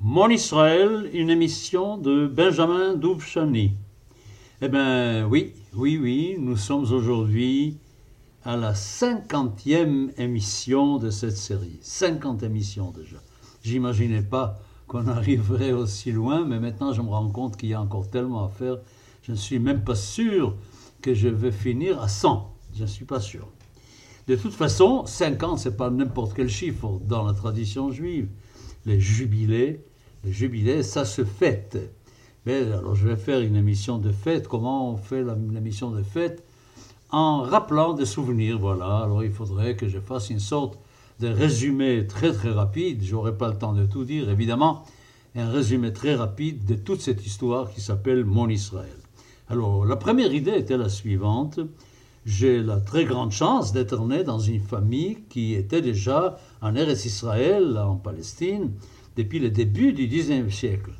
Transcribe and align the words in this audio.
Mon 0.00 0.28
Israël, 0.28 1.10
une 1.12 1.28
émission 1.28 1.98
de 1.98 2.28
Benjamin 2.28 2.94
Doubchani. 2.94 3.72
Eh 4.62 4.68
bien, 4.68 5.26
oui, 5.26 5.54
oui, 5.74 5.98
oui, 6.00 6.36
nous 6.38 6.56
sommes 6.56 6.84
aujourd'hui 6.92 7.78
à 8.44 8.56
la 8.56 8.76
cinquantième 8.76 10.12
émission 10.16 10.98
de 10.98 11.10
cette 11.10 11.36
série. 11.36 11.80
Cinquante 11.82 12.44
émissions 12.44 12.92
déjà. 12.92 13.16
J'imaginais 13.64 14.22
pas 14.22 14.60
qu'on 14.86 15.06
arriverait 15.08 15.72
aussi 15.72 16.12
loin, 16.12 16.44
mais 16.44 16.60
maintenant 16.60 16.92
je 16.92 17.02
me 17.02 17.10
rends 17.10 17.30
compte 17.30 17.56
qu'il 17.56 17.70
y 17.70 17.74
a 17.74 17.80
encore 17.80 18.08
tellement 18.08 18.44
à 18.44 18.48
faire. 18.50 18.76
Je 19.24 19.32
ne 19.32 19.36
suis 19.36 19.58
même 19.58 19.82
pas 19.82 19.96
sûr 19.96 20.54
que 21.02 21.12
je 21.12 21.26
vais 21.26 21.50
finir 21.50 22.00
à 22.00 22.06
100. 22.06 22.54
Je 22.76 22.82
ne 22.82 22.86
suis 22.86 23.04
pas 23.04 23.20
sûr. 23.20 23.48
De 24.28 24.36
toute 24.36 24.54
façon, 24.54 25.06
50, 25.06 25.58
ce 25.58 25.68
n'est 25.68 25.74
pas 25.74 25.90
n'importe 25.90 26.34
quel 26.34 26.48
chiffre 26.48 27.00
dans 27.04 27.26
la 27.26 27.32
tradition 27.32 27.90
juive. 27.90 28.28
Les 28.86 29.00
jubilés, 29.00 29.84
les 30.24 30.32
jubilés, 30.32 30.82
ça 30.82 31.04
se 31.04 31.24
fête. 31.24 31.78
Mais 32.46 32.62
alors 32.72 32.94
je 32.94 33.08
vais 33.08 33.16
faire 33.16 33.40
une 33.40 33.56
émission 33.56 33.98
de 33.98 34.10
fête. 34.10 34.48
Comment 34.48 34.92
on 34.92 34.96
fait 34.96 35.24
l'émission 35.52 35.90
de 35.90 36.02
fête? 36.02 36.44
En 37.10 37.42
rappelant 37.42 37.94
des 37.94 38.06
souvenirs, 38.06 38.58
voilà. 38.58 38.98
Alors 38.98 39.24
il 39.24 39.32
faudrait 39.32 39.76
que 39.76 39.88
je 39.88 39.98
fasse 39.98 40.30
une 40.30 40.40
sorte 40.40 40.78
de 41.20 41.28
résumé 41.28 42.06
très 42.06 42.32
très 42.32 42.50
rapide. 42.50 43.02
J'aurai 43.02 43.36
pas 43.36 43.48
le 43.48 43.58
temps 43.58 43.72
de 43.72 43.86
tout 43.86 44.04
dire, 44.04 44.30
évidemment. 44.30 44.84
Un 45.34 45.50
résumé 45.50 45.92
très 45.92 46.14
rapide 46.14 46.64
de 46.64 46.74
toute 46.74 47.00
cette 47.00 47.24
histoire 47.24 47.70
qui 47.70 47.80
s'appelle 47.80 48.24
Mon 48.24 48.48
Israël. 48.48 48.96
Alors 49.48 49.84
la 49.84 49.96
première 49.96 50.32
idée 50.32 50.56
était 50.56 50.76
la 50.76 50.88
suivante 50.88 51.60
j'ai 52.28 52.62
la 52.62 52.78
très 52.78 53.06
grande 53.06 53.32
chance 53.32 53.72
d'être 53.72 53.98
né 54.06 54.22
dans 54.22 54.38
une 54.38 54.60
famille 54.60 55.16
qui 55.30 55.54
était 55.54 55.80
déjà 55.80 56.36
en 56.60 56.74
Eretz 56.74 57.04
Israël, 57.04 57.78
en 57.78 57.96
Palestine, 57.96 58.72
depuis 59.16 59.38
le 59.38 59.50
début 59.50 59.92
du 59.92 60.06
XIXe 60.06 60.54
siècle. 60.54 60.92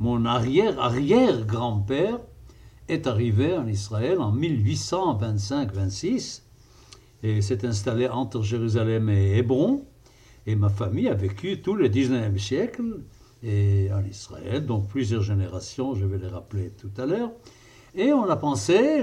Mon 0.00 0.24
arrière-arrière-grand-père 0.24 2.18
est 2.88 3.06
arrivé 3.06 3.56
en 3.56 3.66
Israël 3.66 4.20
en 4.20 4.34
1825-26 4.36 6.42
et 7.22 7.40
s'est 7.42 7.66
installé 7.66 8.08
entre 8.08 8.42
Jérusalem 8.42 9.08
et 9.08 9.38
Hébron. 9.38 9.84
Et 10.46 10.56
ma 10.56 10.68
famille 10.68 11.08
a 11.08 11.14
vécu 11.14 11.62
tout 11.62 11.74
le 11.74 11.88
XIXe 11.88 12.42
siècle 12.42 13.00
et 13.42 13.88
en 13.92 14.04
Israël, 14.04 14.66
donc 14.66 14.88
plusieurs 14.88 15.22
générations, 15.22 15.94
je 15.94 16.04
vais 16.04 16.18
les 16.18 16.28
rappeler 16.28 16.70
tout 16.70 16.90
à 16.96 17.06
l'heure. 17.06 17.32
Et 17.94 18.12
on 18.12 18.24
a 18.24 18.36
pensé, 18.36 19.02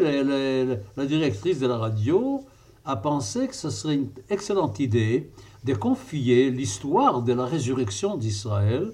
la 0.98 1.06
directrice 1.06 1.60
de 1.60 1.68
la 1.68 1.78
radio 1.78 2.44
a 2.86 2.96
pensé 2.96 3.48
que 3.48 3.56
ce 3.56 3.70
serait 3.70 3.96
une 3.96 4.10
excellente 4.30 4.80
idée 4.80 5.30
de 5.64 5.74
confier 5.74 6.50
l'histoire 6.50 7.22
de 7.22 7.34
la 7.34 7.46
résurrection 7.46 8.18
d'Israël 8.18 8.92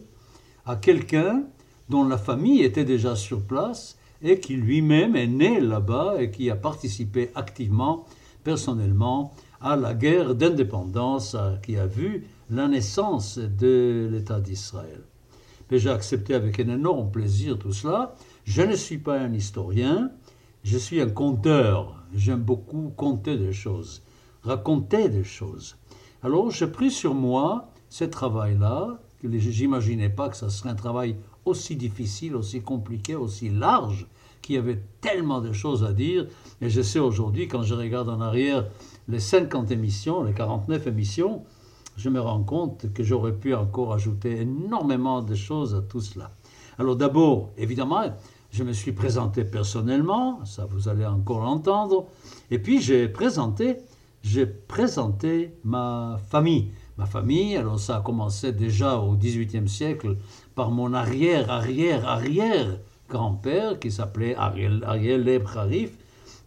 à 0.66 0.76
quelqu'un 0.76 1.44
dont 1.90 2.04
la 2.04 2.18
famille 2.18 2.64
était 2.64 2.86
déjà 2.86 3.16
sur 3.16 3.42
place 3.42 3.98
et 4.22 4.40
qui 4.40 4.56
lui-même 4.56 5.16
est 5.16 5.28
né 5.28 5.60
là-bas 5.60 6.16
et 6.20 6.32
qui 6.32 6.50
a 6.50 6.56
participé 6.56 7.32
activement, 7.36 8.06
personnellement, 8.44 9.34
à 9.62 9.76
la 9.76 9.94
guerre 9.94 10.36
d'indépendance 10.36 11.36
qui 11.64 11.78
a 11.78 11.88
vu 11.88 12.26
la 12.50 12.68
naissance 12.68 13.38
de 13.38 14.10
l'État 14.12 14.40
d'Israël. 14.40 15.02
J'ai 15.72 15.90
accepté 15.90 16.34
avec 16.34 16.60
un 16.60 16.70
énorme 16.70 17.12
plaisir 17.12 17.58
tout 17.58 17.73
cela, 17.73 18.16
je 18.45 18.62
ne 18.62 18.76
suis 18.76 18.98
pas 18.98 19.20
un 19.20 19.34
historien, 19.34 20.12
je 20.64 20.78
suis 20.78 21.02
un 21.02 21.10
conteur. 21.10 22.04
J'aime 22.14 22.42
beaucoup 22.42 22.94
compter 22.95 23.38
des 23.38 23.52
choses, 23.52 24.02
raconter 24.44 25.10
des 25.10 25.26
choses. 25.26 25.78
Alors 26.23 26.50
j'ai 26.50 26.68
pris 26.68 26.90
sur 26.90 27.14
moi 27.14 27.70
ce 27.90 28.04
travail-là, 28.04 29.00
que 29.22 29.30
j'imaginais 29.38 30.10
pas 30.10 30.30
que 30.30 30.38
ce 30.38 30.50
serait 30.50 30.70
un 30.70 30.76
travail 30.76 31.16
aussi 31.46 31.76
difficile, 31.76 32.36
aussi 32.36 32.62
compliqué, 32.62 33.16
aussi 33.16 33.50
large, 33.50 34.08
qu'il 34.42 34.56
y 34.56 34.58
avait 34.58 34.82
tellement 35.02 35.42
de 35.42 35.52
choses 35.54 35.84
à 35.84 35.94
dire. 35.94 36.28
Et 36.62 36.70
je 36.70 36.82
sais 36.82 37.00
aujourd'hui, 37.00 37.48
quand 37.48 37.64
je 37.64 37.76
regarde 37.76 38.10
en 38.10 38.22
arrière 38.22 38.66
les 39.08 39.20
50 39.20 39.72
émissions, 39.72 40.23
les 40.23 40.33
49 40.33 40.88
émissions, 40.88 41.44
je 41.98 42.10
me 42.10 42.20
rends 42.20 42.44
compte 42.44 42.92
que 42.94 43.04
j'aurais 43.04 43.33
pu 43.33 43.54
encore 43.54 43.94
ajouter 43.94 44.42
énormément 44.42 45.22
de 45.22 45.36
choses 45.36 45.76
à 45.76 45.82
tout 45.82 46.02
cela. 46.02 46.32
Alors 46.80 46.95
d'abord, 46.95 47.52
évidemment, 47.58 48.04
je 48.52 48.64
me 48.64 48.73
suis 48.73 48.92
présenté 48.92 49.44
personnellement, 49.44 50.44
ça 50.45 50.66
vous 50.66 50.89
allez 50.89 51.06
encore 51.06 51.42
l'entendre, 51.42 52.06
et 52.52 52.60
puis 52.60 52.82
j'ai 52.82 53.08
présenté, 53.08 53.77
j'ai 54.27 54.45
présenté 54.45 55.54
ma 55.64 56.20
famille. 56.30 56.71
Ma 56.98 57.05
famille, 57.05 57.55
alors 57.55 57.80
ça 57.80 57.98
a 57.98 58.02
commencé 58.02 58.52
déjà 58.52 58.98
au 58.98 59.15
XVIIIe 59.15 59.70
siècle 59.70 60.17
par 60.55 60.71
mon 60.71 60.93
arrière, 60.93 61.49
arrière, 61.52 62.08
arrière 62.08 62.80
grand-père 63.08 63.80
qui 63.80 63.92
s'appelait 63.92 64.36
Ariel, 64.36 64.83
Ariel 64.86 65.42
Harif 65.55 65.92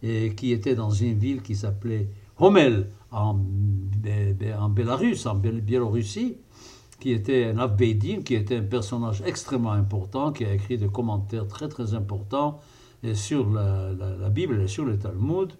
et 0.03 0.35
qui 0.35 0.51
était 0.51 0.75
dans 0.75 0.91
une 0.91 1.17
ville 1.17 1.41
qui 1.41 1.55
s'appelait 1.55 2.09
Homel 2.37 2.89
en, 3.11 3.39
en 4.59 4.69
Biélorussie 4.69 6.37
qui 6.99 7.11
était 7.11 7.45
un 7.45 7.57
Avbeidin, 7.57 8.21
qui 8.21 8.35
était 8.35 8.57
un 8.57 8.63
personnage 8.63 9.23
extrêmement 9.25 9.71
important, 9.71 10.31
qui 10.31 10.45
a 10.45 10.53
écrit 10.53 10.77
des 10.77 10.87
commentaires 10.87 11.47
très 11.47 11.67
très 11.67 11.95
importants 11.95 12.59
sur 13.15 13.49
la, 13.49 14.29
Bible 14.29 14.61
et 14.61 14.67
sur 14.67 14.85
le 14.85 14.97
Talmud. 14.99 15.51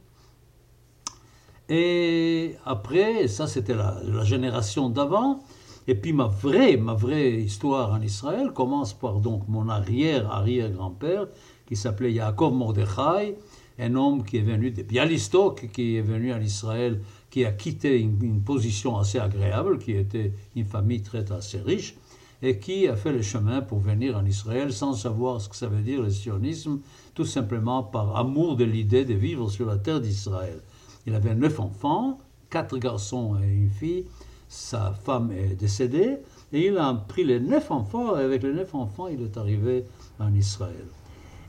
Et 1.73 2.57
après, 2.65 3.29
ça 3.29 3.47
c'était 3.47 3.73
la, 3.73 3.95
génération 4.25 4.89
d'avant. 4.89 5.39
Et 5.87 5.95
puis 5.95 6.11
ma 6.11 6.27
vraie, 6.27 6.75
ma 6.75 6.93
vraie 6.93 7.31
histoire 7.31 7.93
en 7.93 8.01
Israël 8.01 8.51
commence 8.53 8.93
par 8.93 9.21
donc 9.21 9.47
mon 9.47 9.69
arrière-arrière-grand-père, 9.69 11.27
qui 11.65 11.77
s'appelait 11.77 12.11
Yaakov 12.11 12.53
Mordechai, 12.53 13.37
un 13.79 13.95
homme 13.95 14.25
qui 14.25 14.37
est 14.37 14.41
venu 14.41 14.71
de 14.71 14.83
Bialystok, 14.83 15.71
qui 15.71 15.95
est 15.95 16.01
venu 16.01 16.33
en 16.33 16.41
Israël 16.41 16.99
qui 17.29 17.45
a 17.45 17.53
quitté 17.53 18.01
une, 18.01 18.41
position 18.41 18.97
assez 18.97 19.17
agréable, 19.17 19.79
qui 19.79 19.93
était 19.93 20.33
une 20.57 20.65
famille 20.65 21.01
très 21.01 21.31
assez 21.31 21.61
riche, 21.61 21.95
et 22.41 22.59
qui 22.59 22.89
a 22.89 22.97
fait 22.97 23.13
le 23.13 23.21
chemin 23.21 23.61
pour 23.61 23.79
venir 23.79 24.17
en 24.17 24.25
Israël 24.25 24.73
sans 24.73 24.93
savoir 24.93 25.39
ce 25.39 25.47
que 25.47 25.55
ça 25.55 25.67
veut 25.67 25.83
dire 25.83 26.01
le 26.01 26.09
sionisme, 26.09 26.81
tout 27.15 27.23
simplement 27.23 27.81
par 27.81 28.17
amour 28.17 28.57
de 28.57 28.65
l'idée 28.65 29.05
de 29.05 29.13
vivre 29.13 29.49
sur 29.49 29.67
la 29.67 29.77
terre 29.77 30.01
d'Israël. 30.01 30.59
Il 31.07 31.15
avait 31.15 31.35
neuf 31.35 31.59
enfants, 31.59 32.19
quatre 32.49 32.77
garçons 32.77 33.37
et 33.41 33.47
une 33.47 33.69
fille, 33.69 34.05
sa 34.47 34.91
femme 34.91 35.31
est 35.31 35.55
décédée, 35.55 36.17
et 36.51 36.67
il 36.67 36.77
a 36.77 36.93
pris 36.93 37.23
les 37.23 37.39
neuf 37.39 37.71
enfants, 37.71 38.17
et 38.17 38.23
avec 38.23 38.43
les 38.43 38.53
neuf 38.53 38.75
enfants, 38.75 39.07
il 39.07 39.21
est 39.21 39.37
arrivé 39.37 39.85
en 40.19 40.33
Israël. 40.33 40.85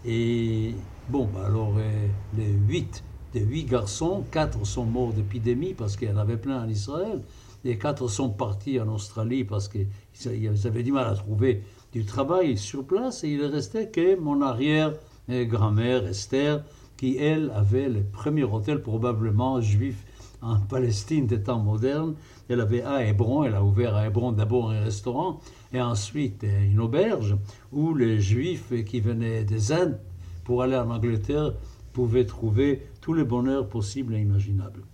Et 0.05 0.75
bon, 1.09 1.29
bah 1.33 1.47
alors 1.47 1.75
euh, 1.79 2.07
les 2.37 2.53
huit 2.53 3.03
des 3.33 3.41
huit 3.41 3.65
garçons, 3.65 4.25
quatre 4.31 4.65
sont 4.67 4.85
morts 4.85 5.13
d'épidémie 5.13 5.75
parce 5.75 5.97
qu'il 5.97 6.09
y 6.09 6.13
en 6.13 6.19
avait 6.19 6.37
plein 6.37 6.63
en 6.63 6.69
Israël, 6.69 7.23
et 7.65 7.79
quatre 7.79 8.09
sont 8.09 8.31
partis 8.31 8.81
en 8.81 8.89
Australie 8.89 9.45
parce 9.45 9.69
qu'ils 9.69 9.87
avaient 10.67 10.83
du 10.83 10.93
mal 10.93 11.07
à 11.07 11.15
trouver 11.15 11.63
du 11.93 12.05
travail 12.05 12.57
sur 12.57 12.85
place, 12.85 13.25
et 13.25 13.29
il 13.29 13.45
restait 13.45 13.89
que 13.89 14.19
mon 14.19 14.43
arrière-grand-mère 14.43 16.07
Esther, 16.07 16.63
qui 17.03 17.17
elle 17.17 17.51
avait 17.51 17.89
le 17.89 18.05
premier 18.05 18.45
hôtel 18.45 18.81
probablement 18.81 19.61
juif 19.61 20.05
en 20.41 20.61
Palestine 20.61 21.27
des 21.27 21.43
temps 21.43 21.59
modernes. 21.59 22.15
Elle 22.49 22.61
avait 22.61 22.83
à 22.83 23.05
Hébron, 23.05 23.43
elle 23.43 23.57
a 23.57 23.65
ouvert 23.65 23.97
à 23.97 24.07
Hébron 24.07 24.31
d'abord 24.31 24.71
un 24.71 24.85
restaurant 24.85 25.41
et 25.73 25.81
ensuite 25.81 26.45
une 26.45 26.79
auberge 26.79 27.37
où 27.73 27.93
les 27.93 28.21
juifs 28.21 28.73
qui 28.85 29.01
venaient 29.01 29.43
des 29.43 29.73
Indes 29.73 29.99
pour 30.45 30.63
aller 30.63 30.77
en 30.77 30.91
Angleterre 30.91 31.55
pouvaient 31.93 32.25
trouver 32.25 32.87
tous 33.01 33.15
les 33.15 33.25
bonheurs 33.25 33.69
possibles 33.69 34.15
et 34.15 34.21
imaginables. 34.21 34.85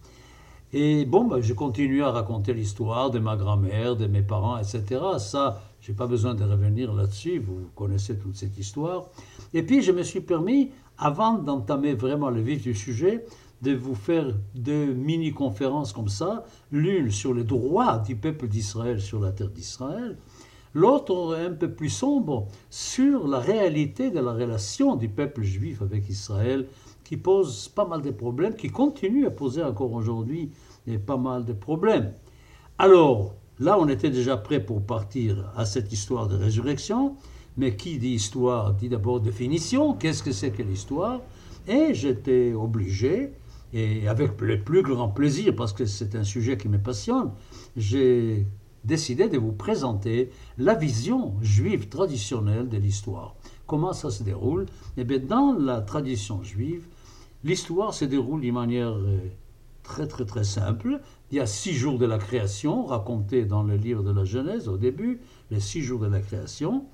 Et 0.72 1.04
bon, 1.04 1.24
ben, 1.24 1.42
je 1.42 1.52
continue 1.52 2.02
à 2.02 2.10
raconter 2.10 2.54
l'histoire 2.54 3.10
de 3.10 3.18
ma 3.18 3.36
grand-mère, 3.36 3.96
de 3.96 4.06
mes 4.06 4.22
parents, 4.22 4.56
etc. 4.56 5.00
Ça, 5.18 5.62
je 5.82 5.90
n'ai 5.90 5.96
pas 5.96 6.06
besoin 6.06 6.34
de 6.34 6.44
revenir 6.44 6.92
là-dessus, 6.94 7.38
vous 7.38 7.68
connaissez 7.74 8.18
toute 8.18 8.36
cette 8.36 8.58
histoire. 8.58 9.08
Et 9.54 9.62
puis, 9.62 9.82
je 9.82 9.92
me 9.92 10.02
suis 10.02 10.20
permis, 10.20 10.70
avant 10.98 11.38
d'entamer 11.38 11.94
vraiment 11.94 12.30
le 12.30 12.40
vif 12.40 12.62
du 12.62 12.74
sujet, 12.74 13.24
de 13.62 13.74
vous 13.74 13.94
faire 13.94 14.34
deux 14.54 14.92
mini-conférences 14.92 15.92
comme 15.92 16.08
ça, 16.08 16.44
l'une 16.70 17.10
sur 17.10 17.34
les 17.34 17.44
droits 17.44 17.98
du 17.98 18.16
peuple 18.16 18.48
d'Israël 18.48 19.00
sur 19.00 19.20
la 19.20 19.32
terre 19.32 19.50
d'Israël, 19.50 20.16
l'autre 20.74 21.36
un 21.36 21.52
peu 21.52 21.70
plus 21.70 21.88
sombre 21.88 22.46
sur 22.70 23.26
la 23.26 23.38
réalité 23.38 24.10
de 24.10 24.20
la 24.20 24.32
relation 24.32 24.96
du 24.96 25.08
peuple 25.08 25.42
juif 25.42 25.82
avec 25.82 26.08
Israël 26.08 26.66
qui 27.04 27.16
pose 27.16 27.68
pas 27.68 27.86
mal 27.86 28.02
de 28.02 28.10
problèmes, 28.10 28.54
qui 28.54 28.68
continue 28.68 29.26
à 29.26 29.30
poser 29.30 29.62
encore 29.62 29.92
aujourd'hui 29.92 30.50
pas 31.06 31.16
mal 31.16 31.44
de 31.44 31.52
problèmes. 31.52 32.12
Alors, 32.78 33.34
là, 33.58 33.78
on 33.78 33.88
était 33.88 34.10
déjà 34.10 34.36
prêt 34.36 34.60
pour 34.60 34.82
partir 34.82 35.50
à 35.56 35.64
cette 35.64 35.92
histoire 35.92 36.28
de 36.28 36.36
résurrection, 36.36 37.16
mais 37.58 37.76
qui 37.76 37.98
dit 37.98 38.14
histoire 38.14 38.72
dit 38.72 38.88
d'abord 38.88 39.20
définition, 39.20 39.92
qu'est-ce 39.92 40.22
que 40.22 40.32
c'est 40.32 40.52
que 40.52 40.62
l'histoire? 40.62 41.20
Et 41.66 41.92
j'étais 41.92 42.54
obligé, 42.54 43.32
et 43.74 44.08
avec 44.08 44.40
le 44.40 44.62
plus 44.62 44.82
grand 44.82 45.08
plaisir, 45.08 45.54
parce 45.54 45.74
que 45.74 45.84
c'est 45.84 46.14
un 46.14 46.24
sujet 46.24 46.56
qui 46.56 46.68
me 46.68 46.78
passionne, 46.78 47.32
j'ai 47.76 48.46
décidé 48.84 49.28
de 49.28 49.36
vous 49.36 49.52
présenter 49.52 50.30
la 50.56 50.74
vision 50.74 51.34
juive 51.42 51.88
traditionnelle 51.88 52.68
de 52.68 52.78
l'histoire. 52.78 53.34
Comment 53.66 53.92
ça 53.92 54.10
se 54.10 54.22
déroule? 54.22 54.64
Eh 54.96 55.04
bien, 55.04 55.18
dans 55.18 55.52
la 55.52 55.82
tradition 55.82 56.42
juive, 56.42 56.86
l'histoire 57.44 57.92
se 57.92 58.06
déroule 58.06 58.40
d'une 58.40 58.54
manière 58.54 58.92
euh, 58.92 59.18
très 59.82 60.06
très 60.06 60.24
très 60.24 60.44
simple. 60.44 61.00
Il 61.30 61.36
y 61.36 61.40
a 61.40 61.46
six 61.46 61.74
jours 61.74 61.98
de 61.98 62.06
la 62.06 62.18
création, 62.18 62.86
racontés 62.86 63.44
dans 63.44 63.62
le 63.62 63.76
livre 63.76 64.02
de 64.02 64.12
la 64.12 64.24
Genèse 64.24 64.68
au 64.68 64.78
début, 64.78 65.20
les 65.50 65.60
six 65.60 65.82
jours 65.82 66.00
de 66.00 66.06
la 66.06 66.20
création. 66.20 66.84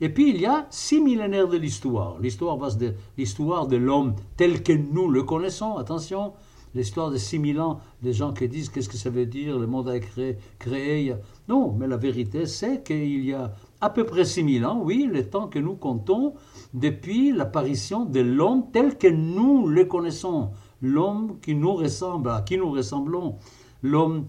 Et 0.00 0.08
puis 0.08 0.30
il 0.30 0.40
y 0.40 0.46
a 0.46 0.66
six 0.70 1.00
millénaires 1.00 1.48
de 1.48 1.56
l'histoire. 1.56 2.18
L'histoire 2.20 2.56
de 2.76 2.94
l'histoire 3.18 3.66
de 3.66 3.76
l'homme 3.76 4.14
tel 4.36 4.62
que 4.62 4.72
nous 4.72 5.08
le 5.08 5.22
connaissons. 5.22 5.76
Attention, 5.76 6.32
l'histoire 6.74 7.10
de 7.10 7.16
6000 7.16 7.60
ans, 7.60 7.80
des 8.02 8.12
gens 8.12 8.32
qui 8.32 8.48
disent 8.48 8.68
qu'est-ce 8.68 8.88
que 8.88 8.96
ça 8.96 9.10
veut 9.10 9.26
dire, 9.26 9.58
le 9.58 9.66
monde 9.66 9.88
a 9.88 9.96
été 9.96 10.36
créé. 10.58 11.14
Non, 11.48 11.74
mais 11.78 11.86
la 11.86 11.96
vérité, 11.96 12.46
c'est 12.46 12.82
qu'il 12.82 13.24
y 13.24 13.32
a 13.32 13.52
à 13.80 13.90
peu 13.90 14.04
près 14.04 14.24
6000 14.24 14.64
ans, 14.66 14.80
oui, 14.82 15.08
le 15.10 15.28
temps 15.28 15.48
que 15.48 15.58
nous 15.58 15.74
comptons 15.74 16.34
depuis 16.74 17.32
l'apparition 17.32 18.04
de 18.04 18.20
l'homme 18.20 18.70
tel 18.72 18.98
que 18.98 19.08
nous 19.08 19.66
le 19.66 19.84
connaissons. 19.84 20.50
L'homme 20.82 21.38
qui 21.40 21.54
nous 21.54 21.74
ressemble, 21.74 22.30
à 22.30 22.42
qui 22.42 22.56
nous 22.56 22.70
ressemblons. 22.70 23.36
L'homme 23.82 24.26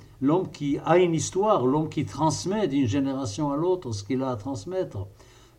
qui 0.53 0.77
a 0.85 0.97
une 0.97 1.13
histoire, 1.13 1.65
l'homme 1.65 1.89
qui 1.89 2.05
transmet 2.05 2.67
d'une 2.67 2.87
génération 2.87 3.51
à 3.51 3.57
l'autre 3.57 3.91
ce 3.91 4.03
qu'il 4.03 4.23
a 4.23 4.31
à 4.31 4.35
transmettre. 4.37 5.07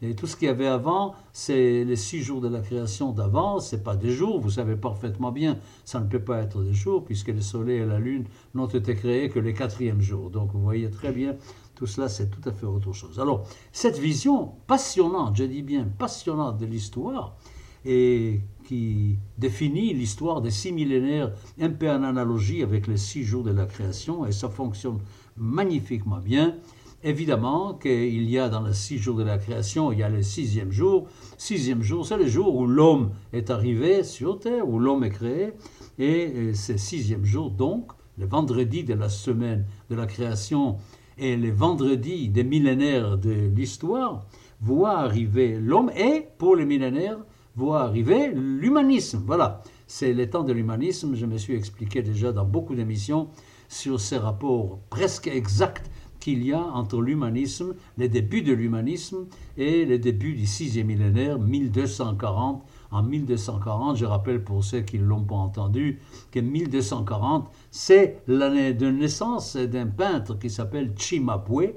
Et 0.05 0.17
tout 0.17 0.27
ce 0.27 0.35
qu'il 0.35 0.49
y 0.49 0.51
avait 0.51 0.67
avant, 0.67 1.15
c'est 1.33 1.85
les 1.85 1.95
six 1.95 2.23
jours 2.23 2.41
de 2.41 2.49
la 2.49 2.61
création 2.61 3.13
d'avant, 3.13 3.61
c'est 3.61 3.85
pas 3.85 3.95
des 3.95 4.11
jours, 4.11 4.41
vous 4.41 4.51
savez 4.51 4.75
parfaitement 4.75 5.31
bien, 5.31 5.59
ça 5.85 6.01
ne 6.01 6.07
peut 6.07 6.19
pas 6.19 6.41
être 6.41 6.61
des 6.65 6.75
jours, 6.75 7.05
puisque 7.05 7.29
le 7.29 7.41
soleil 7.41 7.79
et 7.79 7.87
la 7.87 8.01
lune 8.01 8.25
n'ont 8.55 8.67
été 8.67 8.97
créés 8.97 9.29
que 9.29 9.39
les 9.39 9.55
quatrièmes 9.55 10.01
jours. 10.01 10.31
Donc 10.31 10.51
vous 10.53 10.61
voyez 10.61 10.91
très 10.91 11.13
bien, 11.13 11.37
tout 11.77 11.87
cela 11.87 12.09
c'est 12.09 12.31
tout 12.31 12.47
à 12.49 12.53
fait 12.53 12.67
autre 12.67 12.93
chose. 12.93 13.21
Alors, 13.21 13.47
cette 13.71 13.97
vision 13.97 14.55
passionnante, 14.67 15.37
je 15.37 15.45
dis 15.45 15.63
bien 15.63 15.87
passionnante 15.99 16.59
de 16.59 16.67
l'histoire, 16.67 17.37
et 17.85 18.41
qui 18.65 19.19
définit 19.39 19.93
l'histoire 19.93 20.41
des 20.41 20.51
six 20.51 20.73
millénaires 20.73 21.33
un 21.61 21.71
peu 21.71 21.89
en 21.91 22.03
analogie 22.03 22.63
avec 22.63 22.89
les 22.89 22.97
six 22.97 23.23
jours 23.23 23.45
de 23.45 23.53
la 23.53 23.67
création, 23.67 24.27
et 24.27 24.33
ça 24.33 24.49
fonctionne 24.49 24.99
magnifiquement 25.37 26.19
bien, 26.19 26.57
Évidemment 27.05 27.75
qu'il 27.75 28.31
y 28.31 28.39
a 28.39 28.49
dans 28.49 28.63
les 28.63 28.75
six 28.75 28.99
jours 28.99 29.17
de 29.17 29.25
la 29.25 29.37
création, 29.37 29.91
il 29.91 29.99
y 29.99 30.03
a 30.05 30.09
le 30.09 30.23
sixième 30.23 30.71
jour. 30.71 31.09
Sixième 31.37 31.83
jour, 31.83 32.07
c'est 32.07 32.17
le 32.17 32.29
jour 32.29 32.55
où 32.55 32.65
l'homme 32.65 33.11
est 33.33 33.51
arrivé 33.51 34.05
sur 34.05 34.39
Terre, 34.39 34.69
où 34.69 34.79
l'homme 34.79 35.03
est 35.03 35.11
créé. 35.11 35.53
Et 35.99 36.55
ce 36.55 36.77
sixième 36.77 37.25
jour, 37.25 37.51
donc, 37.51 37.91
le 38.19 38.27
vendredi 38.27 38.85
de 38.85 38.95
la 38.95 39.09
semaine 39.09 39.67
de 39.91 39.97
la 39.97 40.07
création 40.07 40.77
et 41.19 41.37
le 41.37 41.51
vendredi 41.51 42.29
des 42.29 42.45
millénaires 42.45 43.19
de 43.19 43.51
l'histoire, 43.53 44.25
voit 44.61 44.99
arriver 44.99 45.59
l'homme 45.59 45.91
et, 45.97 46.29
pour 46.39 46.55
les 46.55 46.65
millénaires, 46.65 47.19
voit 47.57 47.83
arriver 47.83 48.31
l'humanisme. 48.33 49.25
Voilà, 49.27 49.61
c'est 49.89 50.13
le 50.13 50.31
temps 50.31 50.45
de 50.45 50.53
l'humanisme. 50.53 51.17
Je 51.17 51.27
me 51.27 51.37
suis 51.37 51.57
expliqué 51.57 52.03
déjà 52.03 52.31
dans 52.31 52.45
beaucoup 52.45 52.77
d'émissions 52.77 53.29
sur 53.69 53.99
ces 53.99 54.19
rapports 54.19 54.79
presque 54.89 55.27
exacts 55.27 55.91
qu'il 56.23 56.47
y 56.47 56.53
a 56.53 56.63
entre 56.63 57.01
l'humanisme, 57.01 57.75
les 57.99 58.09
débuts 58.09 58.43
de 58.43 58.53
l'humanisme 58.53 59.27
et 59.57 59.85
les 59.85 59.99
débuts 59.99 60.35
du 60.35 60.47
sixième 60.47 60.87
millénaire, 60.87 61.41
1240. 61.41 62.65
En 62.93 63.03
1240, 63.03 63.97
je 63.97 64.05
rappelle 64.05 64.45
pour 64.45 64.63
ceux 64.63 64.83
qui 64.83 65.01
ne 65.01 65.05
l'ont 65.05 65.25
pas 65.25 65.35
entendu, 65.35 65.99
que 66.31 66.39
1240, 66.39 67.51
c'est 67.73 68.23
l'année 68.29 68.73
de 68.73 68.89
naissance 68.89 69.57
d'un 69.57 69.89
peintre 69.89 70.39
qui 70.39 70.49
s'appelle 70.49 70.93
Cimabue 70.97 71.75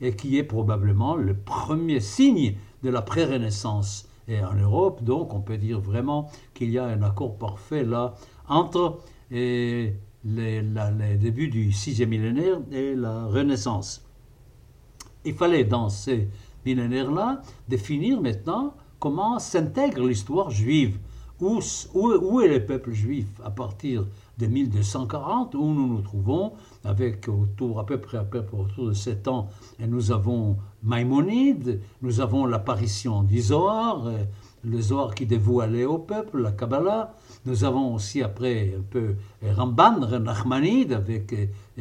et 0.00 0.16
qui 0.16 0.38
est 0.38 0.44
probablement 0.44 1.14
le 1.14 1.34
premier 1.34 2.00
signe 2.00 2.54
de 2.82 2.88
la 2.88 3.02
pré-renaissance. 3.02 4.08
Et 4.26 4.40
en 4.42 4.54
Europe, 4.54 5.04
donc, 5.04 5.34
on 5.34 5.40
peut 5.40 5.58
dire 5.58 5.80
vraiment 5.80 6.30
qu'il 6.54 6.70
y 6.70 6.78
a 6.78 6.86
un 6.86 7.02
accord 7.02 7.36
parfait 7.36 7.84
là 7.84 8.14
entre 8.48 9.00
les, 10.24 10.62
débuts 11.18 11.48
du 11.48 11.72
sixième 11.72 12.10
millénaire 12.10 12.60
et 12.70 12.94
la 12.94 13.26
Renaissance. 13.26 14.04
Il 15.24 15.34
fallait 15.34 15.64
dans 15.64 15.88
ces 15.88 16.28
millénaires-là 16.64 17.42
définir 17.68 18.20
maintenant 18.20 18.74
comment 18.98 19.38
s'intègre 19.38 20.06
l'histoire 20.06 20.50
juive, 20.50 20.98
où, 21.40 21.58
où, 21.94 22.40
est 22.40 22.48
le 22.48 22.64
peuple 22.64 22.92
juif 22.92 23.26
à 23.44 23.50
partir 23.50 24.06
de 24.38 24.46
1240, 24.46 25.56
où 25.56 25.64
nous 25.64 25.88
nous 25.88 26.00
trouvons, 26.00 26.52
avec 26.84 27.28
autour, 27.28 27.80
à 27.80 27.86
peu 27.86 27.98
près, 27.98 28.18
à 28.18 28.24
peu 28.24 28.44
près 28.44 28.56
autour 28.56 28.86
de 28.88 28.92
sept 28.92 29.26
ans, 29.26 29.48
et 29.80 29.86
nous 29.88 30.12
avons 30.12 30.56
Maïmonide, 30.84 31.80
nous 32.00 32.20
avons 32.20 32.46
l'apparition 32.46 33.24
d'Isoar, 33.24 34.08
le 34.64 34.80
Zohar 34.80 35.14
qui 35.14 35.26
dévoilait 35.26 35.84
au 35.84 35.98
peuple, 35.98 36.42
la 36.42 36.52
Kabbalah. 36.52 37.14
Nous 37.46 37.64
avons 37.64 37.94
aussi 37.94 38.22
après 38.22 38.74
un 38.78 38.82
peu 38.82 39.16
Ramban, 39.42 39.98
Nachmanide, 40.20 40.92
avec 40.92 41.34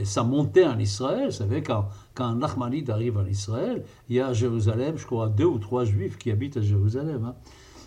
sa 0.03 0.23
montée 0.23 0.65
en 0.65 0.79
Israël. 0.79 1.25
Vous 1.25 1.31
savez, 1.31 1.61
quand, 1.61 1.85
quand 2.15 2.33
Nachmanide 2.33 2.89
arrive 2.89 3.17
en 3.17 3.25
Israël, 3.25 3.83
il 4.09 4.15
y 4.15 4.19
a 4.19 4.27
à 4.27 4.33
Jérusalem, 4.33 4.97
je 4.97 5.05
crois, 5.05 5.27
deux 5.27 5.45
ou 5.45 5.59
trois 5.59 5.85
juifs 5.85 6.17
qui 6.17 6.31
habitent 6.31 6.57
à 6.57 6.61
Jérusalem. 6.61 7.25
Hein. 7.25 7.35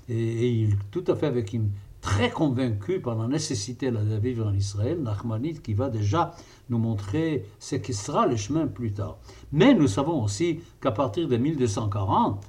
Et, 0.09 0.51
il, 0.51 0.77
tout 0.91 1.05
à 1.09 1.17
fait 1.17 1.27
avec 1.27 1.53
une 1.53 1.71
très 2.01 2.31
convaincu 2.31 3.01
par 3.01 3.17
la 3.17 3.27
nécessité 3.27 3.91
de 3.91 4.17
vivre 4.17 4.47
en 4.47 4.53
Israël, 4.53 5.01
Nachmanide 5.03 5.63
qui 5.63 5.73
va 5.73 5.89
déjà 5.89 6.35
nous 6.69 6.79
montrer 6.79 7.47
ce 7.59 7.77
qui 7.77 7.95
sera 7.95 8.27
le 8.27 8.37
chemin 8.37 8.67
plus 8.67 8.93
tard. 8.93 9.17
Mais 9.53 9.75
nous 9.75 9.89
savons 9.89 10.23
aussi 10.23 10.61
qu'à 10.83 10.93
partir 10.93 11.29
de 11.29 11.37
1240, 11.39 12.45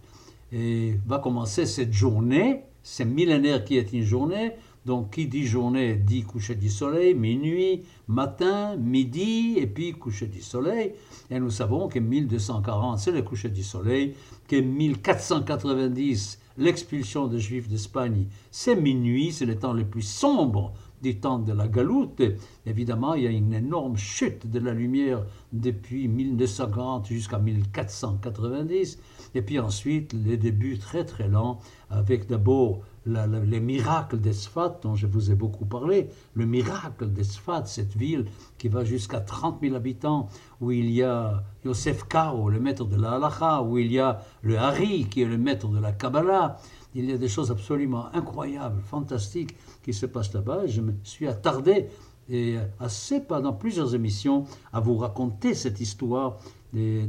et 0.51 0.95
va 1.05 1.19
commencer 1.19 1.65
cette 1.65 1.93
journée, 1.93 2.63
c'est 2.83 3.05
millénaire 3.05 3.63
qui 3.63 3.77
est 3.77 3.93
une 3.93 4.03
journée, 4.03 4.51
donc 4.85 5.15
qui 5.15 5.25
dit 5.27 5.45
journée 5.45 5.95
dit 5.95 6.23
coucher 6.23 6.53
du 6.55 6.69
soleil, 6.69 7.15
minuit, 7.15 7.83
matin, 8.07 8.75
midi, 8.77 9.55
et 9.57 9.65
puis 9.65 9.93
coucher 9.93 10.27
du 10.27 10.41
soleil. 10.41 10.93
Et 11.31 11.39
nous 11.39 11.49
savons 11.49 11.87
que 11.87 11.97
1240, 11.97 12.99
c'est 12.99 13.11
le 13.11 13.23
coucher 13.23 13.49
du 13.49 13.63
soleil, 13.63 14.13
que 14.47 14.55
1490, 14.55 16.39
l'expulsion 16.57 17.27
des 17.27 17.39
Juifs 17.39 17.67
d'Espagne, 17.67 18.27
c'est 18.51 18.75
minuit, 18.75 19.31
c'est 19.33 19.45
le 19.45 19.57
temps 19.57 19.73
le 19.73 19.85
plus 19.85 20.03
sombre 20.03 20.73
du 21.05 21.19
temps 21.19 21.37
de 21.37 21.53
la 21.53 21.67
galoute. 21.67 22.23
Évidemment, 22.65 23.13
il 23.13 23.23
y 23.23 23.27
a 23.27 23.29
une 23.29 23.53
énorme 23.53 23.95
chute 23.95 24.49
de 24.49 24.57
la 24.57 24.73
lumière 24.73 25.23
depuis 25.53 26.07
1940 26.07 27.05
jusqu'à 27.05 27.37
1490. 27.37 28.99
Et 29.35 29.43
puis 29.43 29.59
ensuite, 29.59 30.13
les 30.13 30.37
débuts 30.37 30.79
très 30.79 31.05
très 31.05 31.27
lents, 31.27 31.59
avec 31.91 32.27
d'abord 32.27 32.81
les 33.05 33.59
miracles 33.59 34.19
d'Esfat, 34.19 34.79
dont 34.81 34.95
je 34.95 35.05
vous 35.07 35.31
ai 35.31 35.35
beaucoup 35.35 35.65
parlé. 35.65 36.09
Le 36.33 36.45
miracle 36.45 37.07
d'Esfat, 37.07 37.65
cette 37.65 37.95
ville 37.95 38.25
qui 38.57 38.67
va 38.67 38.83
jusqu'à 38.83 39.19
30 39.19 39.59
000 39.61 39.75
habitants, 39.75 40.29
où 40.61 40.71
il 40.71 40.89
y 40.89 41.03
a 41.03 41.43
Yosef 41.63 42.07
Kao, 42.07 42.49
le 42.49 42.59
maître 42.59 42.85
de 42.85 42.95
la 42.95 43.13
halacha, 43.13 43.61
où 43.61 43.77
il 43.77 43.91
y 43.91 43.99
a 43.99 44.21
le 44.41 44.57
Hari, 44.57 45.05
qui 45.05 45.21
est 45.21 45.25
le 45.25 45.37
maître 45.37 45.67
de 45.67 45.79
la 45.79 45.91
Kabbalah. 45.91 46.57
Il 46.95 47.09
y 47.09 47.13
a 47.13 47.17
des 47.17 47.27
choses 47.27 47.51
absolument 47.51 48.07
incroyables, 48.13 48.81
fantastiques 48.81 49.55
qui 49.83 49.93
se 49.93 50.05
passent 50.05 50.33
là-bas. 50.33 50.65
Je 50.65 50.81
me 50.81 50.93
suis 51.03 51.27
attardé 51.27 51.87
et 52.29 52.57
assez 52.79 53.21
pendant 53.21 53.53
plusieurs 53.53 53.93
émissions 53.93 54.45
à 54.73 54.79
vous 54.79 54.97
raconter 54.97 55.53
cette 55.53 55.79
histoire 55.79 56.37
des, 56.73 57.07